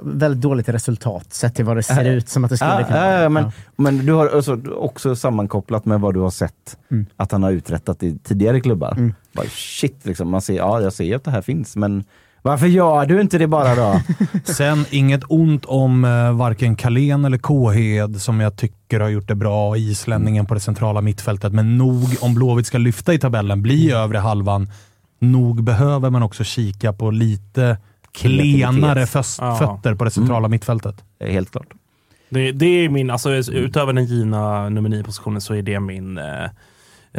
[0.03, 2.85] Väldigt dåligt resultat sett till vad det ser Äh, ut som att det skulle Ja,
[2.87, 3.51] kunna ja, men, Ja.
[3.77, 7.07] men du har också, också sammankopplat med vad du har sett Mm.
[7.17, 8.93] att han har uträttat i tidigare klubbar.
[8.93, 9.15] Mm.
[9.33, 12.05] Bara, shit, liksom, man ser, ja, jag ser ju att det här finns, men
[12.43, 14.01] varför gör du inte det bara då?
[14.53, 19.35] Sen inget ont om eh, varken Kalén eller Kåhed som jag tycker har gjort det
[19.35, 21.53] bra, islänningen på det centrala mittfältet.
[21.53, 24.03] Men nog, om Blåvitt ska lyfta i tabellen, bli Mm.
[24.03, 24.69] övre halvan,
[25.19, 27.77] nog behöver man också kika på lite
[28.13, 31.05] klenare fötter på det centrala mittfältet.
[31.19, 31.69] Det är Helt klart.
[32.29, 36.25] Det, det är min, alltså utöver den givna nummer 9-positionen så är det min, eh,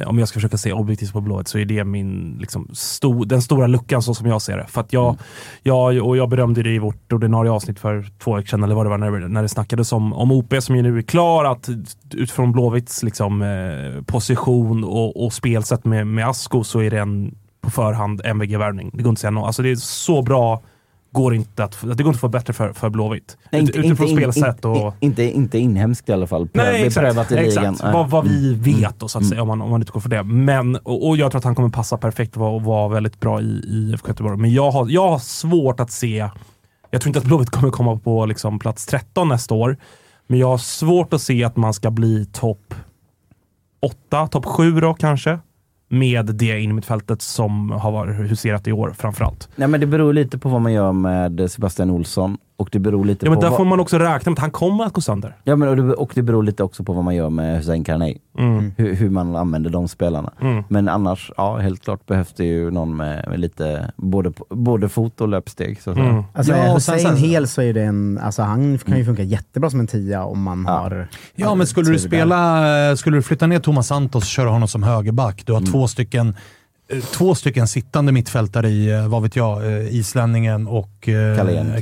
[0.06, 3.42] om jag ska försöka se objektivt på Blåvitt, så är det min, liksom, sto, den
[3.42, 4.66] stora luckan så som jag ser det.
[4.68, 5.18] För att jag,
[5.64, 8.86] jag, och jag berömde det i vårt ordinarie avsnitt för två veckor sedan, eller vad
[8.86, 11.70] det var, när, när det snackades om, om OP som ju nu är klar, att
[12.14, 17.36] utifrån Blåvitts liksom, eh, position och, och spelsätt med, med Asko så är det en
[17.62, 18.92] på förhand MVG-värvning.
[18.94, 19.46] Det går inte att säga något.
[19.46, 20.62] Alltså det är så bra
[21.14, 23.38] går inte att, det går inte att få bättre för, för Blåvitt.
[23.52, 24.76] Nej, Ut, utifrån in- spelsätt och...
[24.76, 26.48] in- inte, inte inhemskt i alla fall.
[26.48, 26.96] Pröv, Nej, exakt.
[27.08, 27.74] Beprövat i ligan.
[27.74, 27.94] exakt.
[27.94, 28.62] Vad, vad vi Mm.
[28.62, 30.24] vet då, så att säga, om man, om man inte går för det.
[30.24, 33.42] Men, och, och jag tror att han kommer passa perfekt och vara, vara väldigt bra
[33.42, 34.38] i, i IFK Göteborg.
[34.38, 36.30] Men jag har, jag har svårt att se,
[36.92, 39.78] jag tror inte att Blåvitt kommer komma på liksom plats 13 nästa år.
[40.28, 42.74] Men jag har svårt att se att man ska bli topp
[43.82, 45.40] 8, topp 7 då kanske.
[45.90, 49.50] Med det innermittfältet som har varit huserat i år framförallt.
[49.56, 52.38] Nej, men det beror lite på vad man gör med Sebastian Olsson.
[52.58, 54.40] Och det beror lite Ja, men på där vad, får man också räkna med att
[54.40, 55.36] han kommer att gå sönder.
[55.44, 57.84] ja, men, och, det, och det beror lite också på vad man gör med Hussein
[57.84, 58.18] Carney.
[58.38, 58.72] Mm.
[58.78, 60.32] Hur, hur man använder de spelarna.
[60.42, 60.64] Mm.
[60.70, 65.22] Men annars, ja helt klart behövs det ju någon med, med lite både, både fot
[65.22, 65.82] och löpsteg.
[65.82, 65.98] Så att.
[65.98, 66.24] Mm.
[66.34, 69.06] Alltså Ja, och sen- Hussein sen- hel så är det en, alltså han kan ju
[69.06, 70.74] funka jättebra som en tia om man Ja.
[70.74, 71.08] har...
[71.36, 72.08] Ja, men skulle du tur där.
[72.18, 75.60] spela, eh, skulle du flytta ner Thomas Santos och köra honom som högerback, du har
[75.60, 75.72] Mm.
[75.72, 76.36] två stycken
[77.02, 81.38] Två stycken sittande mittfältare i, eh, vad vet jag, eh, islänningen och eh,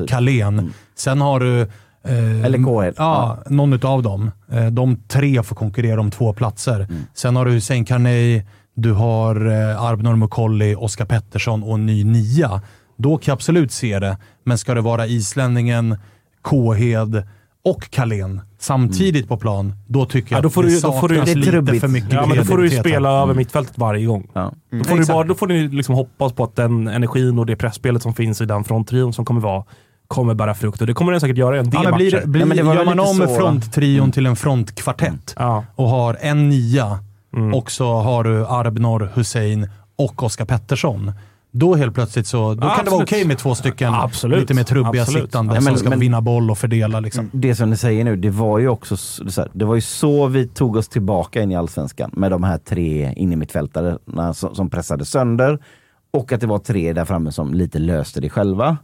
[0.07, 0.59] Carlén, typ.
[0.59, 0.73] Mm.
[0.95, 1.61] Sen har du...
[1.61, 2.93] eh, Eller Kåhed.
[2.97, 4.31] Ja, någon utav dem.
[4.51, 6.75] Eh, de tre får konkurrera om två platser.
[6.79, 7.03] Mm.
[7.13, 8.43] Sen har du Hussein Carney,
[8.75, 12.61] du har eh, Arbnor Mukolli, Oskar Pettersson och en ny nia.
[12.97, 15.97] Då kan jag absolut se det, men ska det vara islänningen,
[16.41, 17.23] Kåhed
[17.63, 20.93] och Carlén samtidigt på plan, då tycker jag Ja, då får att du- det då
[20.93, 21.81] får du- det är lite trubbigt.
[21.81, 24.27] för mycket Ja, men då får du ju spela över mittfältet varje gång.
[24.33, 24.53] Ja.
[24.71, 25.07] Då får, du Exakt.
[25.15, 28.41] bara, då får ni liksom hoppas på att den energin och det pressspelet som finns
[28.41, 29.63] i den fronttrion som kommer vara,
[30.07, 30.81] kommer bära frukt.
[30.81, 32.21] Och det kommer den säkert göra i en del Ja, men blir, matcher.
[32.21, 35.33] det- blir, Ja, men det var gör man om med så- fronttrion till en frontkvartett
[35.39, 35.65] Ja.
[35.75, 36.99] och har en nia
[37.35, 37.53] Mm.
[37.53, 41.11] och så har du Arbnor, Hussein och Oskar Pettersson.
[41.53, 44.39] Då helt plötsligt så då kan det vara okej med två stycken Absolut.
[44.39, 45.23] lite mer trubbiga Absolut.
[45.23, 46.99] sittande Ja, men- som ska men- vinna boll och fördela.
[46.99, 47.29] Liksom.
[47.33, 50.27] Det som ni säger nu, det var ju också så här, det var ju så
[50.27, 55.05] vi tog oss tillbaka in i Allsvenskan med de här tre innermittfältarna som, som pressade
[55.05, 55.59] sönder.
[56.13, 58.77] Och att det var tre där framme som lite löste det själva.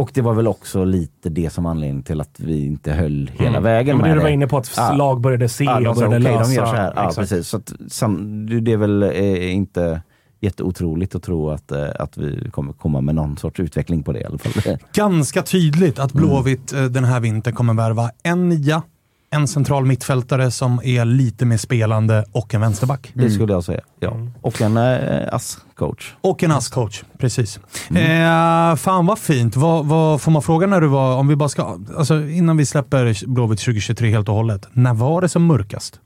[0.00, 3.48] Och det var väl också lite det som anledning till att vi inte höll hela
[3.50, 3.62] Mm.
[3.62, 4.22] vägen Ja, men med det du det.
[4.24, 4.92] var inne på att Ja.
[4.92, 6.48] lag började se Ja, och började okej, lösa.
[6.50, 6.92] de gör så här.
[6.96, 7.48] Ja, precis.
[7.48, 10.00] Så att, sam, det är väl eh, inte
[10.44, 14.20] jätteotroligt att tro att, eh, att vi kommer komma med någon sorts utveckling på det
[14.20, 14.78] i alla fall.
[14.92, 18.82] Ganska tydligt att Blåvitt eh, den här vintern kommer värva en nia,
[19.30, 23.12] en central mittfältare som är lite mer spelande och en vänsterback.
[23.14, 23.80] Det skulle jag säga.
[24.00, 24.16] Ja.
[24.40, 26.14] Och en äh, ass-coach.
[26.20, 27.60] Och en ASS-coach, precis.
[27.90, 29.56] Eh, fan vad fint.
[29.56, 32.66] Vad, vad får man fråga när du var, om vi bara ska, alltså innan vi
[32.66, 34.68] släpper Blåvitt 2023 helt och hållet.
[34.72, 36.00] När var det som mörkast?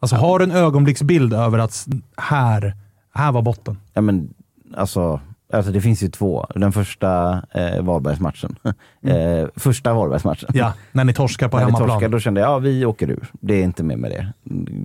[0.00, 2.74] Alltså har du en ögonblicksbild över att här,
[3.18, 3.78] här var botten?
[3.94, 4.34] Ja, men,
[4.76, 5.20] alltså,
[5.52, 6.46] alltså det finns ju två.
[6.54, 8.56] Den första eh, Varbergsmatchen.
[9.02, 10.50] Eh, första Varbergsmatchen.
[10.54, 11.88] Ja, när ni torskar på När hemmaplan.
[11.88, 13.28] torskade, då kände jag ja vi åker ur.
[13.32, 14.32] Det är inte mer med det.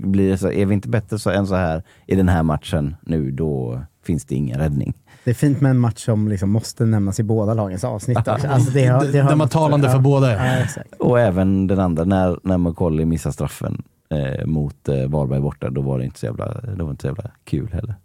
[0.08, 2.96] Blir det så, är vi inte bättre så, än så här i den här matchen
[3.02, 4.94] nu, då finns det ingen räddning.
[5.24, 8.28] Det är fint med en match som liksom måste nämnas i båda lagens avsnitt.
[8.28, 10.32] Alltså det har, det har, Den var talande för båda.
[10.32, 10.94] Ja, exakt.
[11.00, 15.82] Och även den andra, när, när McCauley missar straffen eh, mot eh, Varberg borta, då
[15.82, 17.96] var det inte så jävla, det var inte så jävla kul heller.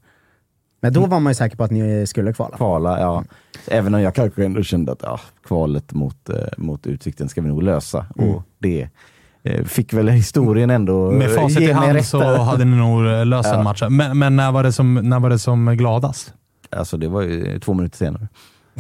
[0.81, 2.57] Men då var man ju säker på att ni skulle kvala.
[2.57, 3.24] Kvala, ja.
[3.66, 7.49] Även om jag kanske ändå kände att ja, kvalet mot, eh, mot Utsikten ska vi
[7.49, 8.07] nog lösa.
[8.18, 8.31] Mm.
[8.31, 8.89] Och det
[9.43, 13.49] eh, fick väl historien ändå Med facit i hand rätt så hade ni nog löst
[13.49, 13.62] den Ja.
[13.62, 13.97] matchen.
[13.97, 16.35] Men, men när, var det som, när var det som gladast?
[16.70, 18.29] Alltså det var ju två minuter senare.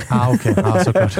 [0.08, 0.54] Ah, okej.
[0.56, 1.18] Ja, såklart.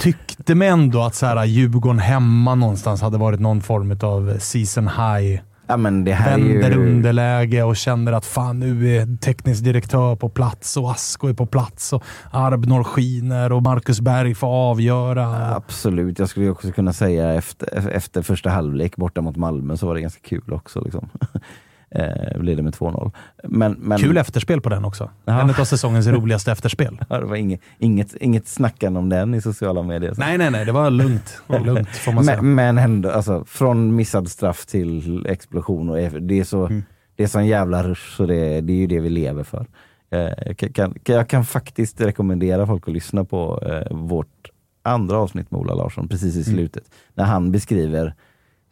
[0.00, 4.88] Tyckte mig ändå att så här, Djurgården hemma någonstans hade varit någon form av season
[4.88, 5.40] high.
[5.70, 6.76] Ja, men det här är Vänder ju...
[6.76, 11.46] underläge och känner att fan nu är teknisk direktör på plats och Asko är på
[11.46, 15.54] plats och Arbnor skiner och Marcus Berg får avgöra.
[15.56, 19.94] Absolut, jag skulle också kunna säga efter, efter första halvlek borta mot Malmö så var
[19.94, 20.80] det ganska kul också.
[20.80, 21.08] Liksom.
[21.90, 23.10] eh, blev det med 2-0.
[23.44, 25.10] Men, men, Kul efterspel på den också.
[25.24, 25.40] Ja.
[25.40, 26.98] En av säsongens roligaste efterspel.
[27.10, 30.14] Ja, det var inget, inget, inget snackande om den i sociala medier.
[30.16, 30.64] Nej, nej, nej.
[30.64, 31.42] Det var lugnt.
[31.64, 32.42] Lugnt får man säga.
[32.42, 35.90] Men, men ändå, alltså, från missad straff till explosion.
[35.90, 36.82] Och det, är så, Mm.
[37.16, 39.66] det är sån jävla rush så det, det är ju det vi lever för.
[40.10, 44.50] Eh, jag, kan, kan, jag kan faktiskt rekommendera folk att lyssna på eh, vårt
[44.82, 46.40] andra avsnitt med Ola Larsson precis Mm.
[46.40, 46.84] i slutet.
[47.14, 48.14] När han beskriver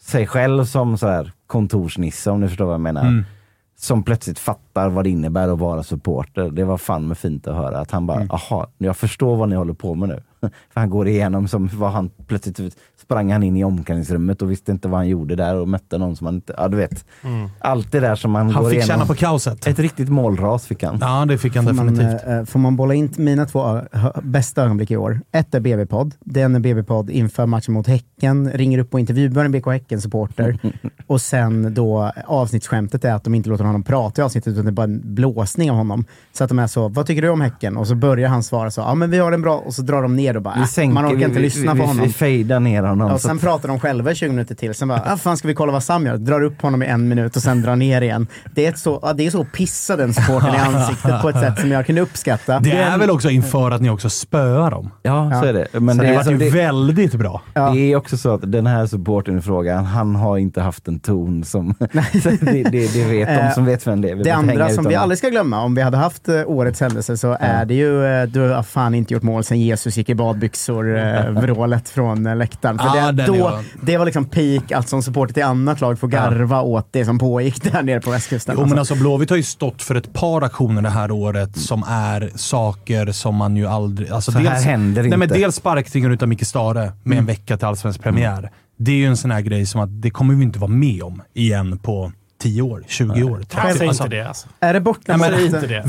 [0.06, 3.00] sig själv som så här kontorsnisse om ni förstår vad jag menar.
[3.02, 3.24] Mm.
[3.78, 6.50] Som plötsligt fattar vad det innebär att vara supporter.
[6.50, 8.30] Det var fan med fint att höra att han bara, Mm.
[8.30, 10.22] aha, jag förstår vad ni håller på med nu.
[10.72, 12.76] För han går igenom som vad han plötsligt
[13.06, 16.16] sprang han in i omklädningsrummet och visste inte vad han gjorde där och mötte någon
[16.16, 17.04] som han inte, ja du vet.
[17.58, 18.88] Allt det där som han, Han går fick igenom.
[18.94, 19.66] känna på kaoset.
[19.66, 20.98] Ett riktigt målras fick han.
[21.00, 22.28] Ja, det fick han Får man, definitivt.
[22.28, 25.20] eh, får man bolla in mina två hö- bästa ögonblick i år?
[25.32, 26.14] Ett är BB-podd.
[26.20, 30.58] Det är när BB-podd inför matchen mot Häcken ringer upp och intervjuar en BK Häcken-supporter.
[31.06, 34.70] och sen då avsnittsskämtet är att de inte låter honom prata i avsnittet utan det
[34.70, 36.04] är bara en blåsning av honom.
[36.32, 37.76] Så att de är så, vad tycker du om Häcken?
[37.76, 40.02] Och så börjar han svara så, ja men vi har en bra, och så drar
[40.02, 41.86] de ner och bara, Vi äh, sänker, man orkar vi, inte vi, lyssna vi, på
[41.86, 42.04] honom.
[42.06, 42.95] Vi fejdar ner honom.
[43.04, 45.36] Och så sen att- pratar de själva i 20 minuter till, sen bara, ah, fan
[45.36, 46.16] ska vi kolla vad Sam gör?
[46.16, 48.26] Drar upp honom i en minut och sen drar ner igen.
[48.54, 51.28] Det är, ett så, ja, det är så att pissa den supporten i ansiktet på
[51.28, 52.58] ett sätt som jag kunde uppskatta.
[52.60, 54.90] Det är väl också inför att ni också spöar dem.
[55.02, 55.48] ja, så Ja.
[55.48, 55.80] är det.
[55.80, 57.42] Men så det, det, så- ju det, väldigt bra.
[57.54, 57.70] Ja.
[57.70, 61.00] Det är också så att den här supporten i frågan, han har inte haft en
[61.00, 61.74] ton som...
[61.80, 64.14] det, det, det vet de som vet vem det är.
[64.14, 65.02] Vi Det andra som vi honom.
[65.02, 68.22] aldrig ska glömma, om vi hade haft eh, årets händelse, så är det ju eh,
[68.28, 72.78] du har fan inte gjort mål sen Jesus gick i badbyxor-vrålet från eh, läktaren.
[72.90, 73.60] För Ja, det, då, bra.
[73.82, 77.18] det var liksom peak att som supporter till annat lag få garva åt det som
[77.18, 78.54] pågick där nere på västkusten.
[78.58, 78.94] Jo, men Alltså.
[78.94, 83.12] alltså Blåvitt har ju stått för ett par aktioner det här året som är saker
[83.12, 84.10] som man ju aldrig...
[84.10, 85.34] Alltså Så här händer nej, men inte.
[85.34, 88.50] Dels sparkningen utav Micke Stare med en vecka till allsvensk premiär.
[88.78, 91.02] Det är ju en sån här grej som att det kommer vi inte vara med
[91.02, 92.12] om igen på
[92.42, 94.48] 10 år, 20 år, 30 Säg alltså, inte det alltså.
[94.60, 95.84] Är det borta Nej, men inte det.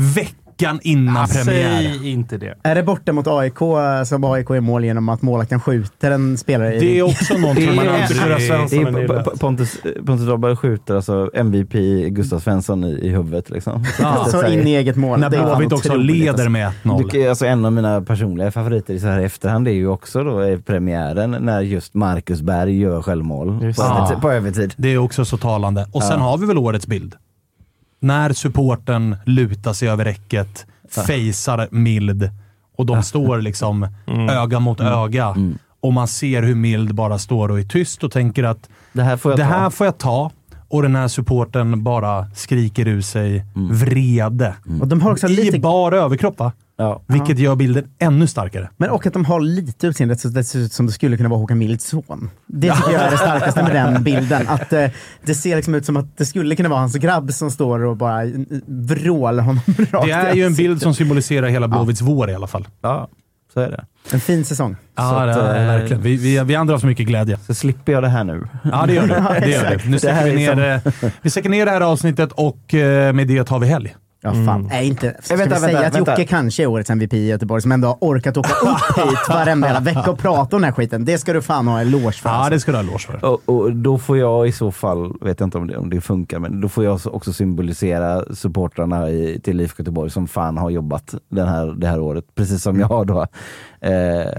[0.58, 1.82] Veckan innan premiär.
[1.82, 2.54] Säg inte det.
[2.62, 3.58] Är det borta mot AIK
[4.04, 7.74] som AIK är mål genom att målvakten skjuter en spelare i Det är också något
[7.76, 8.48] man aldrig...
[8.48, 11.72] Svensson Det är Pontus, Pontus Dahlberg skjuter alltså MVP
[12.08, 13.50] Gustav Svensson i, i huvudet.
[13.50, 13.84] Liksom.
[14.02, 15.20] alltså in i eget mål.
[15.20, 16.50] När Blåvitt också leder alltså.
[16.50, 17.10] med 1-0.
[17.12, 20.42] Du, alltså en av mina personliga favoriter så här i efterhand är ju också då
[20.42, 24.74] eh, premiären när just Marcus Berg gör självmål på, övertid, på övertid.
[24.76, 25.86] Det är också så talande.
[25.92, 27.14] Och sen har vi väl årets bild.
[28.00, 30.66] När supporten lutar sig över räcket,
[31.06, 32.30] fejsar mild
[32.76, 33.88] och de står liksom
[34.30, 35.36] öga mot öga.
[35.80, 39.16] Och man ser hur mild bara står och är tyst och tänker att Det här
[39.16, 39.48] får jag det ta.
[39.50, 40.30] här får jag ta.
[40.70, 44.54] Och den här supporten bara skriker ur sig vrede.
[44.80, 46.52] Och de har också I lite bar överkropp va?
[46.76, 47.02] Ja.
[47.06, 48.70] Vilket gör bilden ännu starkare.
[48.76, 51.28] Men och att de har lite utseendet så det ser ut som det skulle kunna
[51.28, 52.30] vara Håkan Milds son.
[52.46, 54.48] Det tycker jag är det starkaste med den bilden.
[54.48, 54.90] Att eh,
[55.24, 57.96] det ser liksom ut som att det skulle kunna vara hans grabb som står och
[57.96, 58.22] bara
[58.66, 59.60] vrålar honom
[59.90, 62.68] rakt Det är ju en bild som symboliserar hela Blåvitts vår i alla fall.
[62.80, 63.08] ja,
[63.54, 63.84] så är det.
[64.10, 64.76] En fin säsong.
[64.96, 66.02] Ja, att, det är, eh, verkligen.
[66.02, 67.38] Vi, vi, vi andra har så mycket glädje.
[67.46, 68.48] Så slipper jag det här nu.
[68.64, 69.40] Ja, det gör du.
[69.40, 69.90] Det gör du.
[69.90, 73.44] Nu sätter vi ner, eh, vi sätter ner det här avsnittet och eh, med det
[73.44, 73.96] tar vi helg.
[74.20, 74.68] Ja, fan.
[74.70, 75.16] Nej, inte.
[75.22, 76.10] Ska vänta, vi säga vänta, att vänta.
[76.12, 79.66] Jocke kanske är årets MVP i Göteborg, som ändå har orkat åka upp hit varenda
[79.66, 81.04] jävla vecka och prata om den här skiten.
[81.04, 82.28] Det ska du fan ha en eloge för.
[82.28, 82.50] Ja, alltså.
[82.50, 83.24] det ska du ha eloge för.
[83.24, 86.00] Och, och då får jag i så fall, vet jag inte om det, om det
[86.00, 90.70] funkar, men då får jag också symbolisera supportrarna i, till IFK Göteborg som fan har
[90.70, 92.24] jobbat den här, det här året.
[92.34, 93.26] Precis som jag då.
[93.80, 93.90] Eh,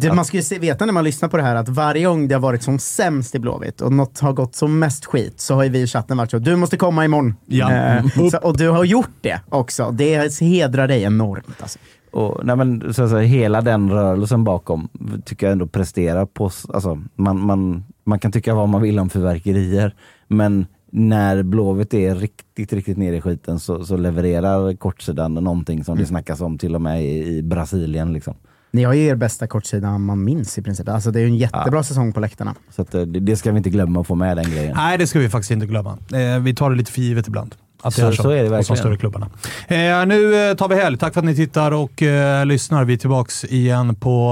[0.01, 2.27] Det, man ska ju se, veta när man lyssnar på det här att varje gång
[2.27, 5.55] det har varit som sämst i Blåvitt och något har gått som mest skit så
[5.55, 7.35] har ju vi i chatten varit så du måste komma imorgon.
[7.45, 7.71] Ja.
[7.71, 9.39] Eh, så, och du har gjort det
[9.69, 9.91] också.
[9.91, 11.61] Det hedrar dig enormt.
[11.61, 11.79] Alltså.
[12.11, 14.89] Och, nej men, så att säga, hela den rörelsen bakom
[15.25, 16.51] tycker jag ändå presterar på...
[16.73, 19.95] Alltså, man, man, man kan tycka vad man vill om fyrverkerier,
[20.27, 25.97] men när Blåvitt är riktigt, riktigt nere i skiten så, så levererar kortsidan någonting som
[25.97, 28.13] det snackas om till och med i, i Brasilien.
[28.13, 28.33] Liksom.
[28.71, 30.89] Ni har ju er bästa kortsida man minns i princip.
[30.89, 32.55] Alltså, det är ju en jättebra säsong på läktarna.
[32.69, 34.73] Så att, eh, det, det ska vi inte glömma att få med den grejen.
[34.75, 35.97] Nej, det ska vi faktiskt inte glömma.
[36.13, 37.55] Eh, vi tar det lite för givet ibland.
[37.81, 38.77] Att Så- så är det hos de verkligen.
[38.77, 39.27] större klubbarna.
[39.67, 40.97] Eh, nu eh, tar vi helg.
[40.97, 42.83] Tack för att ni tittar och eh, lyssnar.
[42.85, 44.31] Vi är tillbaka igen på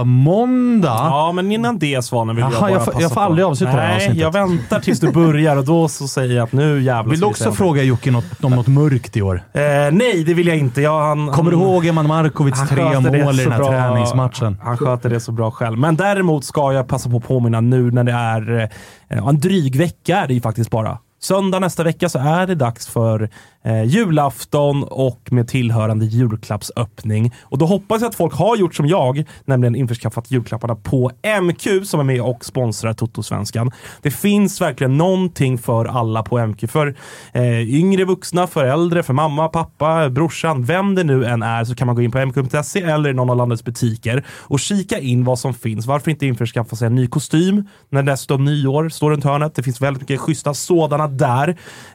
[0.00, 0.88] uh, måndag.
[0.88, 3.20] Ja, men innan det Svanen vill jag Jaha, bara jag passa jag får på.
[3.20, 4.18] aldrig avsluta det här Nej, avsnittet.
[4.22, 7.26] jag väntar tills du börjar och då så säger jag att nu jävlar Vill du
[7.26, 9.42] vi också säga fråga Jocke något, om något mörkt i år?
[9.52, 9.60] Eh,
[9.92, 10.80] nej, det vill jag inte.
[10.80, 13.58] Jag, han, Kommer du han, ihåg Eman Markovics han tre mål i så den här
[13.58, 13.68] bra.
[13.70, 14.58] träningsmatchen?
[14.62, 15.78] Han sköter det så bra själv.
[15.78, 18.70] Men däremot ska jag passa på att påminna nu när det är
[19.10, 20.98] eh, en dryg vecka är det ju faktiskt bara.
[21.22, 23.30] Söndag nästa vecka så är det dags för
[23.64, 27.32] eh, julafton och med tillhörande julklappsöppning.
[27.42, 31.10] Och då hoppas jag att folk har gjort som jag, nämligen införskaffat julklapparna på
[31.42, 33.72] MQ som är med och sponsrar Toto-svenskan.
[34.02, 36.70] Det finns verkligen någonting för alla på MQ.
[36.70, 36.94] För
[37.32, 41.74] eh, yngre vuxna, för äldre, för mamma, pappa, brorsan, vem det nu än är så
[41.74, 45.24] kan man gå in på mq.se eller i någon av landets butiker och kika in
[45.24, 45.86] vad som finns.
[45.86, 49.54] Varför inte införskaffa sig en ny kostym när dessutom nyår står runt hörnet.
[49.54, 51.48] Det finns väldigt mycket schyssta sådana där.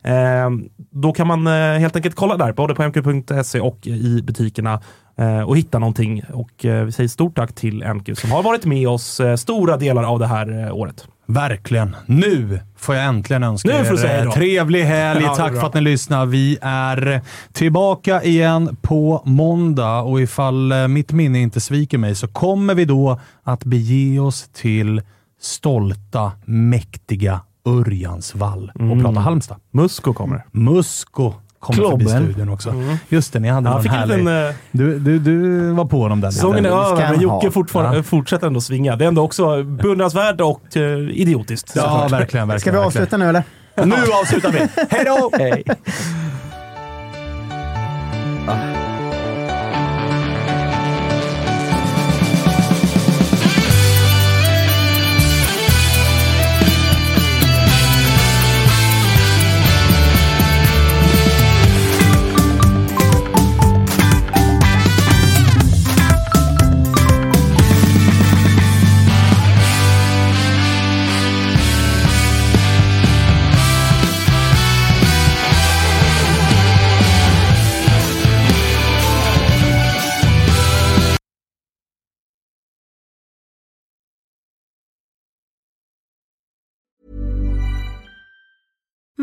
[0.03, 0.49] Eh,
[0.91, 4.81] då kan man eh, helt enkelt kolla där, både på mq.se och i butikerna
[5.17, 6.23] eh, och hitta någonting.
[6.33, 9.77] Och eh, vi säger stort tack till MQ som har varit med oss eh, stora
[9.77, 11.07] delar av det här eh, året.
[11.29, 11.95] Verkligen.
[12.05, 15.21] Nu får jag äntligen önska Nu får er eh, trevlig helg.
[15.25, 16.25] Ja, Tack för att ni lyssnar.
[16.25, 17.21] Vi är
[17.53, 22.85] tillbaka igen på måndag och ifall eh, mitt minne inte sviker mig så kommer vi
[22.85, 25.01] då att bege oss till
[25.41, 29.03] stolta, mäktiga Örjansvall och Mm.
[29.03, 29.57] prata Halmstad.
[29.71, 30.45] Musko kommer.
[30.51, 32.23] Musko kommer förbi Klobben.
[32.33, 32.73] studion också.
[33.09, 34.17] Just det, ni hade någon en härlig...
[34.17, 34.47] liten...
[34.47, 36.31] eh, Du, du, du var på honom där.
[36.31, 38.03] Säsongen är över, men Jocke Ja.
[38.03, 38.95] fortsätter ändå svinga.
[38.95, 41.73] Det är ändå också beundransvärt och eh, idiotiskt.
[41.75, 42.47] Ja, verkligen.
[42.47, 42.85] verkligen Ska vi verkligen.
[43.03, 43.43] avsluta nu eller?
[43.85, 44.59] Nu avslutar vi.
[44.89, 45.31] Hej då!
[45.37, 45.63] Hej.